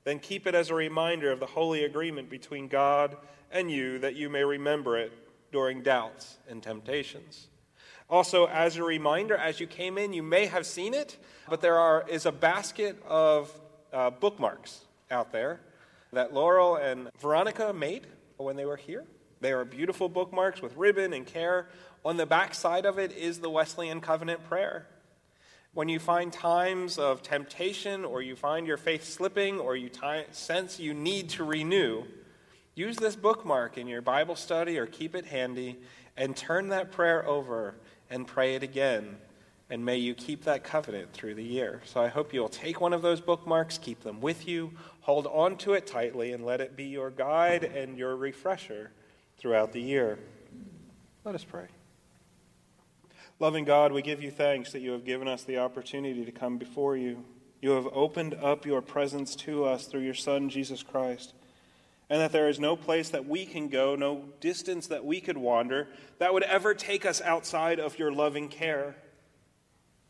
Then 0.04 0.20
keep 0.20 0.46
it 0.46 0.54
as 0.54 0.70
a 0.70 0.76
reminder 0.76 1.32
of 1.32 1.40
the 1.40 1.48
holy 1.48 1.84
agreement 1.84 2.30
between 2.30 2.68
God 2.68 3.18
and 3.52 3.72
you, 3.72 3.98
that 3.98 4.16
you 4.16 4.30
may 4.30 4.44
remember 4.44 4.96
it 4.96 5.12
during 5.52 5.82
doubts 5.82 6.38
and 6.48 6.62
temptations. 6.62 7.48
Also, 8.12 8.46
as 8.46 8.76
a 8.76 8.84
reminder, 8.84 9.36
as 9.36 9.60
you 9.60 9.66
came 9.66 9.98
in, 9.98 10.14
you 10.14 10.22
may 10.22 10.46
have 10.46 10.68
seen 10.68 10.94
it, 10.94 11.18
but 11.50 11.60
there 11.60 11.80
are, 11.80 12.08
is 12.08 12.28
a 12.28 12.32
basket 12.32 12.96
of 13.08 13.52
uh, 13.92 14.12
bookmarks 14.12 14.82
out 15.10 15.32
there 15.32 15.62
that 16.14 16.32
Laurel 16.32 16.76
and 16.76 17.10
Veronica 17.20 17.74
made 17.74 18.06
when 18.38 18.56
they 18.56 18.66
were 18.66 18.78
here. 18.78 19.04
They 19.42 19.54
are 19.54 19.64
beautiful 19.64 20.10
bookmarks 20.10 20.62
with 20.62 20.76
ribbon 20.76 21.14
and 21.14 21.26
care. 21.26 21.70
On 22.06 22.18
the 22.18 22.26
back 22.26 22.56
side 22.56 22.86
of 22.86 22.98
it 22.98 23.12
is 23.12 23.40
the 23.40 23.50
Wesleyan 23.50 24.02
Covenant 24.02 24.44
Prayer. 24.48 24.88
When 25.74 25.90
you 25.90 26.00
find 26.00 26.32
times 26.32 26.98
of 26.98 27.22
temptation 27.22 28.06
or 28.06 28.22
you 28.22 28.36
find 28.36 28.66
your 28.66 28.78
faith 28.78 29.04
slipping 29.04 29.60
or 29.60 29.76
you 29.76 29.90
t- 29.90 30.24
sense 30.32 30.80
you 30.80 30.94
need 30.94 31.30
to 31.32 31.44
renew, 31.44 32.04
use 32.74 32.96
this 32.96 33.16
bookmark 33.16 33.78
in 33.78 33.88
your 33.88 34.02
Bible 34.02 34.36
study 34.36 34.78
or 34.78 34.86
keep 34.86 35.14
it 35.14 35.26
handy 35.26 35.78
and 36.18 36.36
turn 36.36 36.70
that 36.70 36.92
prayer 36.92 37.28
over 37.28 37.76
and 38.10 38.26
pray 38.26 38.56
it 38.56 38.64
again 38.64 39.18
and 39.70 39.86
may 39.86 39.98
you 39.98 40.16
keep 40.16 40.46
that 40.46 40.64
covenant 40.64 41.14
through 41.14 41.36
the 41.36 41.44
year. 41.44 41.82
So 41.86 42.02
I 42.02 42.08
hope 42.08 42.34
you'll 42.34 42.50
take 42.50 42.82
one 42.82 42.94
of 42.94 43.02
those 43.02 43.22
bookmarks, 43.22 43.78
keep 43.78 44.02
them 44.02 44.20
with 44.20 44.48
you, 44.48 44.72
hold 45.02 45.28
on 45.28 45.58
to 45.58 45.74
it 45.74 45.86
tightly, 45.86 46.34
and 46.34 46.44
let 46.44 46.60
it 46.60 46.76
be 46.76 46.86
your 46.86 47.12
guide 47.12 47.64
and 47.64 47.98
your 47.98 48.16
refresher 48.16 48.92
throughout 49.38 49.72
the 49.72 49.82
year. 49.82 50.18
Let 51.24 51.36
us 51.36 51.44
pray. 51.44 51.68
Loving 53.42 53.64
God, 53.64 53.94
we 53.94 54.02
give 54.02 54.22
you 54.22 54.32
thanks 54.32 54.74
that 54.74 54.82
you 54.82 54.92
have 54.92 55.06
given 55.06 55.30
us 55.30 55.44
the 55.46 55.60
opportunity 55.60 56.26
to 56.26 56.32
come 56.32 56.58
before 56.58 56.98
you. 56.98 57.24
You 57.62 57.72
have 57.72 57.88
opened 57.94 58.34
up 58.34 58.66
your 58.66 58.82
presence 58.82 59.34
to 59.38 59.64
us 59.64 59.86
through 59.86 60.02
your 60.02 60.14
Son, 60.14 60.50
Jesus 60.50 60.84
Christ, 60.84 61.34
and 62.10 62.20
that 62.20 62.34
there 62.34 62.50
is 62.50 62.60
no 62.60 62.76
place 62.76 63.08
that 63.12 63.26
we 63.26 63.46
can 63.46 63.70
go, 63.70 63.96
no 63.96 64.26
distance 64.42 64.88
that 64.88 65.06
we 65.06 65.22
could 65.22 65.38
wander, 65.38 65.88
that 66.18 66.34
would 66.34 66.44
ever 66.44 66.74
take 66.74 67.06
us 67.06 67.22
outside 67.22 67.80
of 67.80 67.98
your 67.98 68.12
loving 68.12 68.50
care. 68.50 68.98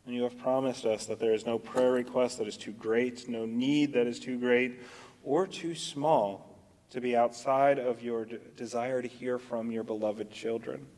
And 0.06 0.14
you 0.16 0.24
have 0.24 0.36
promised 0.36 0.84
us 0.84 1.06
that 1.06 1.20
there 1.20 1.34
is 1.34 1.46
no 1.46 1.56
prayer 1.56 1.92
request 1.92 2.38
that 2.38 2.48
is 2.48 2.56
too 2.56 2.72
great, 2.72 3.28
no 3.28 3.46
need 3.46 3.92
that 3.92 4.08
is 4.08 4.18
too 4.18 4.40
great 4.40 4.80
or 5.22 5.46
too 5.46 5.76
small 5.76 6.58
to 6.90 7.00
be 7.00 7.14
outside 7.14 7.78
of 7.78 8.02
your 8.02 8.26
desire 8.56 9.00
to 9.00 9.06
hear 9.06 9.38
from 9.38 9.70
your 9.70 9.84
beloved 9.84 10.32
children. 10.32 10.88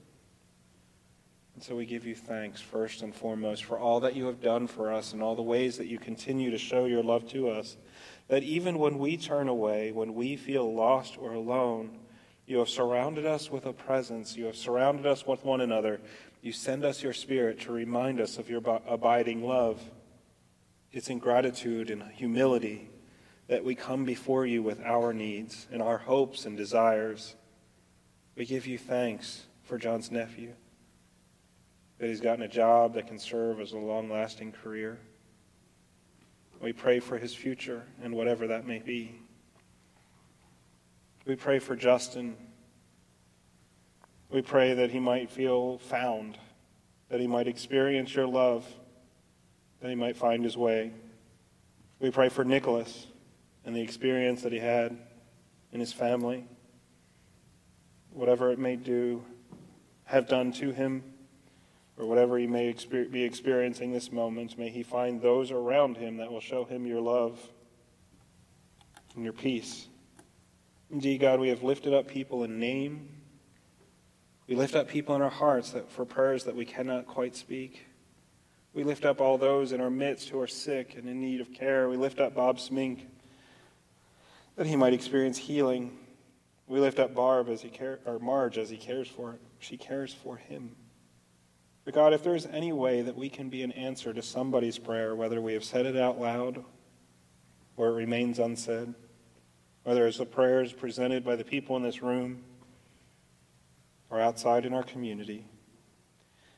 And 1.54 1.62
so 1.62 1.76
we 1.76 1.86
give 1.86 2.06
you 2.06 2.14
thanks 2.14 2.60
first 2.60 3.02
and 3.02 3.14
foremost 3.14 3.64
for 3.64 3.78
all 3.78 4.00
that 4.00 4.16
you 4.16 4.26
have 4.26 4.40
done 4.40 4.66
for 4.66 4.92
us 4.92 5.12
and 5.12 5.22
all 5.22 5.34
the 5.34 5.42
ways 5.42 5.76
that 5.78 5.86
you 5.86 5.98
continue 5.98 6.50
to 6.50 6.58
show 6.58 6.86
your 6.86 7.02
love 7.02 7.28
to 7.30 7.50
us. 7.50 7.76
That 8.28 8.42
even 8.42 8.78
when 8.78 8.98
we 8.98 9.16
turn 9.16 9.48
away, 9.48 9.92
when 9.92 10.14
we 10.14 10.36
feel 10.36 10.72
lost 10.72 11.18
or 11.18 11.32
alone, 11.32 11.98
you 12.46 12.58
have 12.58 12.68
surrounded 12.68 13.26
us 13.26 13.50
with 13.50 13.66
a 13.66 13.72
presence. 13.72 14.36
You 14.36 14.46
have 14.46 14.56
surrounded 14.56 15.06
us 15.06 15.26
with 15.26 15.44
one 15.44 15.60
another. 15.60 16.00
You 16.40 16.52
send 16.52 16.84
us 16.84 17.02
your 17.02 17.12
Spirit 17.12 17.60
to 17.60 17.72
remind 17.72 18.20
us 18.20 18.38
of 18.38 18.50
your 18.50 18.62
abiding 18.86 19.44
love. 19.44 19.80
It's 20.90 21.08
in 21.08 21.18
gratitude 21.18 21.90
and 21.90 22.02
humility 22.12 22.90
that 23.46 23.64
we 23.64 23.74
come 23.74 24.04
before 24.04 24.46
you 24.46 24.62
with 24.62 24.80
our 24.82 25.12
needs 25.12 25.66
and 25.70 25.82
our 25.82 25.98
hopes 25.98 26.44
and 26.44 26.56
desires. 26.56 27.36
We 28.34 28.44
give 28.44 28.66
you 28.66 28.78
thanks 28.78 29.44
for 29.62 29.78
John's 29.78 30.10
nephew, 30.10 30.54
that 32.02 32.08
he's 32.08 32.20
gotten 32.20 32.42
a 32.42 32.48
job 32.48 32.94
that 32.94 33.06
can 33.06 33.16
serve 33.16 33.60
as 33.60 33.70
a 33.70 33.78
long 33.78 34.10
lasting 34.10 34.50
career. 34.50 34.98
We 36.60 36.72
pray 36.72 36.98
for 36.98 37.16
his 37.16 37.32
future 37.32 37.84
and 38.02 38.12
whatever 38.12 38.48
that 38.48 38.66
may 38.66 38.80
be. 38.80 39.20
We 41.24 41.36
pray 41.36 41.60
for 41.60 41.76
Justin 41.76 42.36
we 44.32 44.40
pray 44.40 44.72
that 44.72 44.90
he 44.90 44.98
might 44.98 45.30
feel 45.30 45.76
found, 45.76 46.38
that 47.10 47.20
he 47.20 47.26
might 47.26 47.46
experience 47.46 48.14
your 48.14 48.26
love, 48.26 48.66
that 49.80 49.90
he 49.90 49.94
might 49.94 50.16
find 50.16 50.42
his 50.42 50.56
way. 50.56 50.90
We 52.00 52.10
pray 52.10 52.30
for 52.30 52.42
Nicholas 52.42 53.06
and 53.66 53.76
the 53.76 53.82
experience 53.82 54.40
that 54.42 54.50
he 54.50 54.58
had 54.58 54.96
in 55.70 55.80
his 55.80 55.92
family. 55.92 56.46
Whatever 58.10 58.50
it 58.50 58.58
may 58.58 58.76
do, 58.76 59.22
have 60.04 60.28
done 60.28 60.50
to 60.52 60.72
him, 60.72 61.04
or 62.02 62.06
whatever 62.06 62.36
he 62.38 62.46
may 62.46 62.74
be 63.10 63.22
experiencing 63.22 63.92
this 63.92 64.12
moment, 64.12 64.58
may 64.58 64.68
he 64.68 64.82
find 64.82 65.22
those 65.22 65.50
around 65.50 65.96
him 65.96 66.18
that 66.18 66.30
will 66.30 66.40
show 66.40 66.64
him 66.64 66.84
your 66.84 67.00
love 67.00 67.40
and 69.14 69.24
your 69.24 69.32
peace. 69.32 69.88
Indeed, 70.90 71.20
God, 71.20 71.40
we 71.40 71.48
have 71.48 71.62
lifted 71.62 71.94
up 71.94 72.08
people 72.08 72.44
in 72.44 72.58
name 72.58 73.08
we 74.52 74.56
lift 74.56 74.74
up 74.74 74.88
people 74.88 75.14
in 75.14 75.22
our 75.22 75.30
hearts 75.30 75.70
that, 75.70 75.90
for 75.90 76.04
prayers 76.04 76.44
that 76.44 76.56
we 76.56 76.64
cannot 76.64 77.06
quite 77.06 77.36
speak. 77.36 77.86
We 78.74 78.84
lift 78.84 79.04
up 79.04 79.20
all 79.20 79.38
those 79.38 79.72
in 79.72 79.80
our 79.80 79.90
midst 79.90 80.28
who 80.28 80.40
are 80.40 80.46
sick 80.46 80.94
and 80.96 81.08
in 81.08 81.20
need 81.20 81.40
of 81.40 81.54
care. 81.54 81.88
We 81.88 81.96
lift 81.96 82.20
up 82.20 82.34
Bob 82.34 82.58
Smink 82.58 83.02
that 84.56 84.66
he 84.66 84.76
might 84.76 84.92
experience 84.92 85.38
healing. 85.38 85.96
We 86.66 86.80
lift 86.80 86.98
up 86.98 87.14
Barb 87.14 87.48
as 87.48 87.62
he 87.62 87.68
care, 87.68 88.00
or 88.04 88.18
Marge 88.18 88.58
as 88.58 88.68
he 88.68 88.76
cares 88.76 89.08
for 89.08 89.38
she 89.58 89.76
cares 89.76 90.12
for 90.12 90.36
him. 90.36 90.76
But 91.84 91.94
God, 91.94 92.12
if 92.12 92.22
there 92.22 92.36
is 92.36 92.46
any 92.46 92.72
way 92.72 93.02
that 93.02 93.16
we 93.16 93.28
can 93.28 93.48
be 93.48 93.62
an 93.62 93.72
answer 93.72 94.12
to 94.12 94.22
somebody's 94.22 94.78
prayer, 94.78 95.16
whether 95.16 95.40
we 95.40 95.54
have 95.54 95.64
said 95.64 95.86
it 95.86 95.96
out 95.96 96.20
loud 96.20 96.64
or 97.76 97.88
it 97.88 97.92
remains 97.92 98.38
unsaid, 98.38 98.94
whether 99.82 100.06
it's 100.06 100.18
the 100.18 100.26
prayers 100.26 100.72
presented 100.72 101.24
by 101.24 101.34
the 101.34 101.44
people 101.44 101.76
in 101.76 101.82
this 101.82 102.02
room, 102.02 102.44
or 104.10 104.20
outside 104.20 104.66
in 104.66 104.74
our 104.74 104.82
community, 104.82 105.46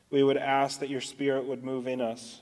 we 0.09 0.21
would 0.21 0.37
ask 0.37 0.79
that 0.79 0.89
your 0.89 1.01
Spirit 1.01 1.45
would 1.45 1.63
move 1.63 1.87
in 1.87 2.01
us, 2.01 2.41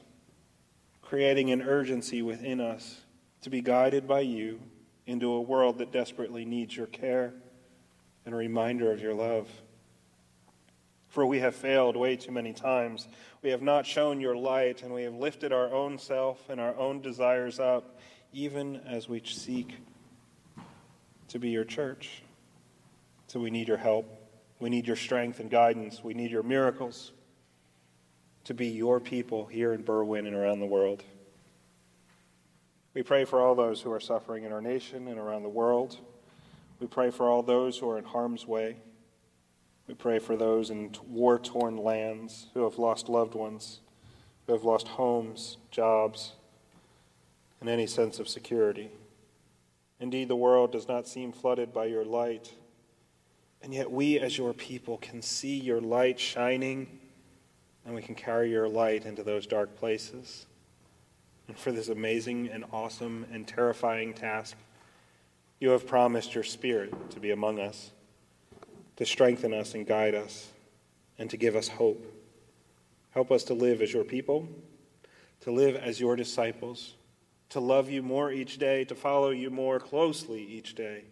creating 1.01 1.51
an 1.51 1.61
urgency 1.61 2.21
within 2.21 2.59
us 2.59 3.01
to 3.41 3.49
be 3.49 3.61
guided 3.61 4.07
by 4.07 4.21
you 4.21 4.59
into 5.05 5.31
a 5.31 5.41
world 5.41 5.77
that 5.77 5.91
desperately 5.91 6.45
needs 6.45 6.75
your 6.75 6.87
care 6.87 7.33
and 8.25 8.33
a 8.33 8.37
reminder 8.37 8.91
of 8.91 9.01
your 9.01 9.13
love. 9.13 9.47
For 11.13 11.27
we 11.27 11.41
have 11.41 11.53
failed 11.53 11.95
way 11.95 12.15
too 12.15 12.31
many 12.31 12.53
times. 12.53 13.07
We 13.43 13.51
have 13.51 13.61
not 13.61 13.85
shown 13.85 14.19
your 14.19 14.35
light, 14.35 14.81
and 14.81 14.91
we 14.91 15.03
have 15.03 15.13
lifted 15.13 15.53
our 15.53 15.71
own 15.71 15.99
self 15.99 16.49
and 16.49 16.59
our 16.59 16.75
own 16.75 17.01
desires 17.01 17.59
up, 17.59 17.99
even 18.33 18.77
as 18.77 19.07
we 19.07 19.21
seek 19.23 19.75
to 21.27 21.37
be 21.37 21.49
your 21.49 21.65
church. 21.65 22.23
So 23.27 23.39
we 23.39 23.51
need 23.51 23.67
your 23.67 23.77
help. 23.77 24.07
We 24.59 24.71
need 24.71 24.87
your 24.87 24.95
strength 24.95 25.39
and 25.39 25.51
guidance. 25.51 26.03
We 26.03 26.15
need 26.15 26.31
your 26.31 26.41
miracles 26.41 27.11
to 28.45 28.55
be 28.55 28.69
your 28.69 28.99
people 28.99 29.45
here 29.45 29.71
in 29.71 29.83
Berwyn 29.83 30.25
and 30.25 30.35
around 30.35 30.61
the 30.61 30.65
world. 30.65 31.03
We 32.95 33.03
pray 33.03 33.25
for 33.25 33.39
all 33.39 33.53
those 33.53 33.79
who 33.81 33.91
are 33.91 33.99
suffering 33.99 34.45
in 34.45 34.51
our 34.51 34.61
nation 34.61 35.07
and 35.07 35.19
around 35.19 35.43
the 35.43 35.49
world. 35.49 35.95
We 36.79 36.87
pray 36.87 37.11
for 37.11 37.29
all 37.29 37.43
those 37.43 37.77
who 37.77 37.87
are 37.91 37.99
in 37.99 38.03
harm's 38.03 38.47
way. 38.47 38.77
We 39.87 39.93
pray 39.93 40.19
for 40.19 40.35
those 40.37 40.69
in 40.69 40.91
war 41.07 41.39
torn 41.39 41.77
lands 41.77 42.47
who 42.53 42.63
have 42.63 42.77
lost 42.77 43.09
loved 43.09 43.35
ones, 43.35 43.79
who 44.47 44.53
have 44.53 44.63
lost 44.63 44.87
homes, 44.87 45.57
jobs, 45.71 46.33
and 47.59 47.69
any 47.69 47.87
sense 47.87 48.19
of 48.19 48.27
security. 48.27 48.89
Indeed, 49.99 50.27
the 50.27 50.35
world 50.35 50.71
does 50.71 50.87
not 50.87 51.07
seem 51.07 51.31
flooded 51.31 51.73
by 51.73 51.85
your 51.85 52.05
light 52.05 52.53
and 53.63 53.73
yet, 53.73 53.89
we 53.89 54.19
as 54.19 54.37
your 54.37 54.53
people 54.53 54.97
can 54.97 55.21
see 55.21 55.57
your 55.57 55.79
light 55.79 56.19
shining, 56.19 56.99
and 57.85 57.95
we 57.95 58.01
can 58.01 58.13
carry 58.13 58.51
your 58.51 58.67
light 58.67 59.05
into 59.05 59.23
those 59.23 59.47
dark 59.47 59.77
places. 59.77 60.45
And 61.47 61.57
for 61.57 61.71
this 61.71 61.87
amazing 61.87 62.49
and 62.49 62.65
awesome 62.73 63.25
and 63.31 63.47
terrifying 63.47 64.13
task, 64.13 64.57
You 65.61 65.69
have 65.69 65.87
promised 65.87 66.35
your 66.35 66.43
Spirit 66.43 67.09
to 67.11 67.21
be 67.21 67.31
among 67.31 67.57
us, 67.57 67.91
to 68.95 69.05
strengthen 69.05 69.53
us 69.53 69.73
and 69.73 69.87
guide 69.87 70.15
us, 70.15 70.49
and 71.17 71.29
to 71.29 71.37
give 71.37 71.55
us 71.55 71.67
hope. 71.67 72.05
Help 73.11 73.31
us 73.31 73.43
to 73.45 73.53
live 73.53 73.81
as 73.81 73.93
your 73.93 74.03
people, 74.03 74.47
to 75.41 75.51
live 75.51 75.75
as 75.75 75.99
your 75.99 76.15
disciples, 76.15 76.95
to 77.49 77.59
love 77.59 77.89
you 77.89 78.01
more 78.01 78.31
each 78.31 78.57
day, 78.57 78.83
to 78.85 78.95
follow 78.95 79.29
you 79.29 79.49
more 79.49 79.79
closely 79.79 80.43
each 80.43 80.75
day, 80.75 81.03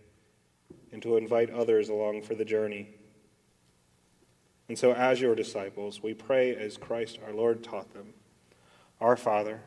and 0.91 1.01
to 1.01 1.17
invite 1.17 1.49
others 1.49 1.89
along 1.89 2.21
for 2.23 2.33
the 2.33 2.45
journey. 2.45 2.87
And 4.67 4.77
so, 4.77 4.93
as 4.93 5.19
your 5.19 5.35
disciples, 5.35 6.01
we 6.01 6.13
pray 6.13 6.55
as 6.55 6.77
Christ 6.77 7.19
our 7.25 7.33
Lord 7.33 7.63
taught 7.63 7.93
them 7.93 8.13
Our 8.99 9.17
Father, 9.17 9.61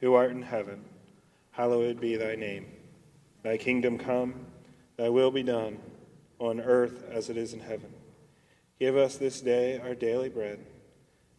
who 0.00 0.14
art 0.14 0.32
in 0.32 0.42
heaven, 0.42 0.84
hallowed 1.52 2.00
be 2.00 2.16
thy 2.16 2.34
name. 2.34 2.66
Thy 3.42 3.56
kingdom 3.56 3.98
come, 3.98 4.34
thy 4.96 5.08
will 5.08 5.30
be 5.30 5.42
done, 5.42 5.78
on 6.42 6.60
earth 6.60 7.04
as 7.10 7.30
it 7.30 7.36
is 7.36 7.52
in 7.52 7.60
heaven. 7.60 7.92
Give 8.80 8.96
us 8.96 9.16
this 9.16 9.40
day 9.40 9.78
our 9.78 9.94
daily 9.94 10.28
bread, 10.28 10.58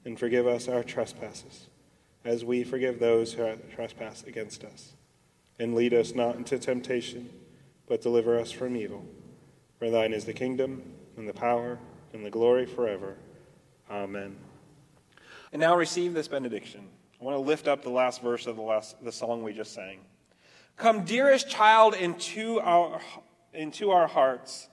and 0.05 0.17
forgive 0.17 0.47
us 0.47 0.69
our 0.69 0.83
trespasses, 0.83 1.67
as 2.23 2.45
we 2.45 2.63
forgive 2.63 2.99
those 2.99 3.33
who 3.33 3.55
trespass 3.75 4.23
against 4.23 4.63
us. 4.63 4.93
And 5.59 5.75
lead 5.75 5.93
us 5.93 6.15
not 6.15 6.37
into 6.37 6.57
temptation, 6.57 7.29
but 7.85 8.01
deliver 8.01 8.39
us 8.39 8.51
from 8.51 8.77
evil. 8.77 9.05
For 9.77 9.89
thine 9.89 10.13
is 10.13 10.23
the 10.23 10.33
kingdom, 10.33 10.81
and 11.17 11.27
the 11.27 11.33
power, 11.33 11.79
and 12.13 12.25
the 12.25 12.31
glory 12.31 12.65
forever. 12.65 13.17
Amen. 13.91 14.37
And 15.51 15.59
now 15.59 15.75
receive 15.75 16.13
this 16.13 16.29
benediction. 16.29 16.87
I 17.19 17.25
want 17.25 17.35
to 17.35 17.41
lift 17.41 17.67
up 17.67 17.83
the 17.83 17.89
last 17.89 18.21
verse 18.21 18.47
of 18.47 18.55
the, 18.55 18.61
last, 18.61 19.03
the 19.03 19.11
song 19.11 19.43
we 19.43 19.53
just 19.53 19.73
sang. 19.73 19.99
Come, 20.77 21.03
dearest 21.03 21.49
child, 21.49 21.93
into 21.93 22.59
our, 22.61 23.01
into 23.53 23.91
our 23.91 24.07
hearts 24.07 24.69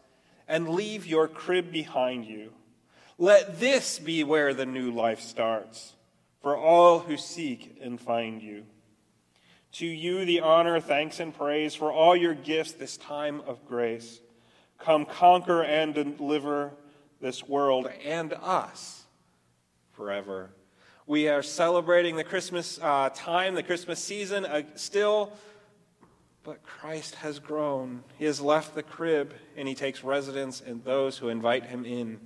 and 0.50 0.68
leave 0.68 1.06
your 1.06 1.28
crib 1.28 1.72
behind 1.72 2.26
you. 2.26 2.52
Let 3.16 3.58
this 3.58 3.98
be 3.98 4.24
where 4.24 4.52
the 4.52 4.66
new 4.66 4.90
life 4.90 5.20
starts 5.20 5.94
for 6.42 6.56
all 6.56 6.98
who 6.98 7.16
seek 7.16 7.78
and 7.80 7.98
find 7.98 8.42
you. 8.42 8.64
To 9.72 9.86
you 9.86 10.24
the 10.24 10.40
honor, 10.40 10.80
thanks, 10.80 11.20
and 11.20 11.34
praise 11.34 11.74
for 11.74 11.92
all 11.92 12.16
your 12.16 12.34
gifts 12.34 12.72
this 12.72 12.96
time 12.96 13.40
of 13.46 13.66
grace. 13.66 14.20
Come 14.78 15.06
conquer 15.06 15.62
and 15.62 15.94
deliver 15.94 16.72
this 17.20 17.46
world 17.46 17.88
and 18.04 18.32
us 18.32 19.04
forever 19.92 20.50
we 21.10 21.26
are 21.26 21.42
celebrating 21.42 22.14
the 22.14 22.22
Christmas 22.22 22.78
uh, 22.80 23.10
time, 23.12 23.56
the 23.56 23.64
Christmas 23.64 23.98
season 23.98 24.44
uh, 24.44 24.62
still, 24.76 25.32
but 26.42 26.62
Christ 26.62 27.16
has 27.16 27.38
grown. 27.38 28.02
He 28.18 28.24
has 28.24 28.40
left 28.40 28.74
the 28.74 28.82
crib 28.82 29.34
and 29.56 29.68
he 29.68 29.74
takes 29.74 30.02
residence 30.02 30.60
in 30.60 30.82
those 30.82 31.18
who 31.18 31.28
invite 31.28 31.66
him 31.66 31.84
in. 31.84 32.20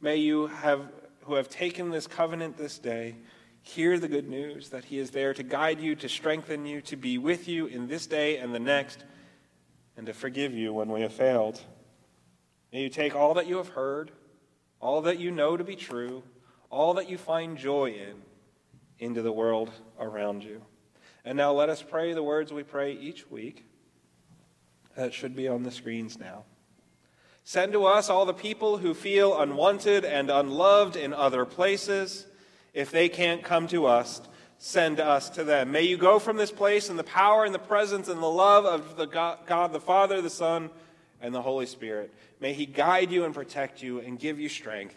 May 0.00 0.16
you 0.16 0.48
have, 0.48 0.90
who 1.24 1.34
have 1.34 1.48
taken 1.48 1.90
this 1.90 2.06
covenant 2.06 2.56
this 2.56 2.78
day, 2.78 3.16
hear 3.62 3.98
the 3.98 4.08
good 4.08 4.28
news 4.28 4.70
that 4.70 4.84
he 4.84 4.98
is 4.98 5.10
there 5.10 5.34
to 5.34 5.42
guide 5.42 5.80
you, 5.80 5.94
to 5.96 6.08
strengthen 6.08 6.66
you, 6.66 6.80
to 6.82 6.96
be 6.96 7.18
with 7.18 7.46
you 7.46 7.66
in 7.66 7.86
this 7.86 8.06
day 8.06 8.38
and 8.38 8.54
the 8.54 8.58
next, 8.58 9.04
and 9.96 10.06
to 10.06 10.12
forgive 10.12 10.54
you 10.54 10.72
when 10.72 10.88
we 10.88 11.02
have 11.02 11.12
failed. 11.12 11.60
May 12.72 12.82
you 12.82 12.88
take 12.88 13.14
all 13.14 13.34
that 13.34 13.46
you 13.46 13.58
have 13.58 13.68
heard, 13.68 14.10
all 14.80 15.02
that 15.02 15.18
you 15.18 15.30
know 15.30 15.56
to 15.56 15.64
be 15.64 15.76
true, 15.76 16.22
all 16.70 16.94
that 16.94 17.08
you 17.08 17.18
find 17.18 17.58
joy 17.58 17.90
in 17.90 18.22
into 18.98 19.22
the 19.22 19.32
world 19.32 19.70
around 19.98 20.42
you. 20.42 20.62
And 21.24 21.36
now 21.36 21.52
let 21.52 21.68
us 21.68 21.82
pray 21.82 22.12
the 22.12 22.22
words 22.22 22.52
we 22.52 22.62
pray 22.62 22.92
each 22.92 23.30
week. 23.30 23.64
That 24.96 25.12
should 25.12 25.36
be 25.36 25.48
on 25.48 25.62
the 25.62 25.70
screens 25.70 26.18
now. 26.18 26.44
Send 27.44 27.72
to 27.72 27.84
us 27.84 28.10
all 28.10 28.26
the 28.26 28.34
people 28.34 28.78
who 28.78 28.94
feel 28.94 29.38
unwanted 29.38 30.04
and 30.04 30.30
unloved 30.30 30.96
in 30.96 31.12
other 31.12 31.44
places. 31.44 32.26
If 32.74 32.90
they 32.90 33.08
can't 33.08 33.42
come 33.42 33.66
to 33.68 33.86
us, 33.86 34.20
send 34.58 35.00
us 35.00 35.30
to 35.30 35.44
them. 35.44 35.72
May 35.72 35.82
you 35.82 35.96
go 35.96 36.18
from 36.18 36.36
this 36.36 36.50
place 36.50 36.90
in 36.90 36.96
the 36.96 37.04
power 37.04 37.44
and 37.44 37.54
the 37.54 37.58
presence 37.58 38.08
and 38.08 38.22
the 38.22 38.26
love 38.26 38.66
of 38.66 38.96
the 38.96 39.06
God, 39.06 39.38
God 39.46 39.72
the 39.72 39.80
Father, 39.80 40.20
the 40.20 40.30
Son, 40.30 40.70
and 41.20 41.34
the 41.34 41.42
Holy 41.42 41.66
Spirit. 41.66 42.12
May 42.40 42.52
He 42.52 42.66
guide 42.66 43.10
you 43.10 43.24
and 43.24 43.34
protect 43.34 43.82
you 43.82 44.00
and 44.00 44.18
give 44.18 44.38
you 44.38 44.48
strength 44.48 44.96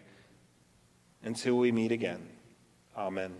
until 1.23 1.57
we 1.57 1.71
meet 1.71 1.91
again. 1.91 2.27
Amen. 2.95 3.33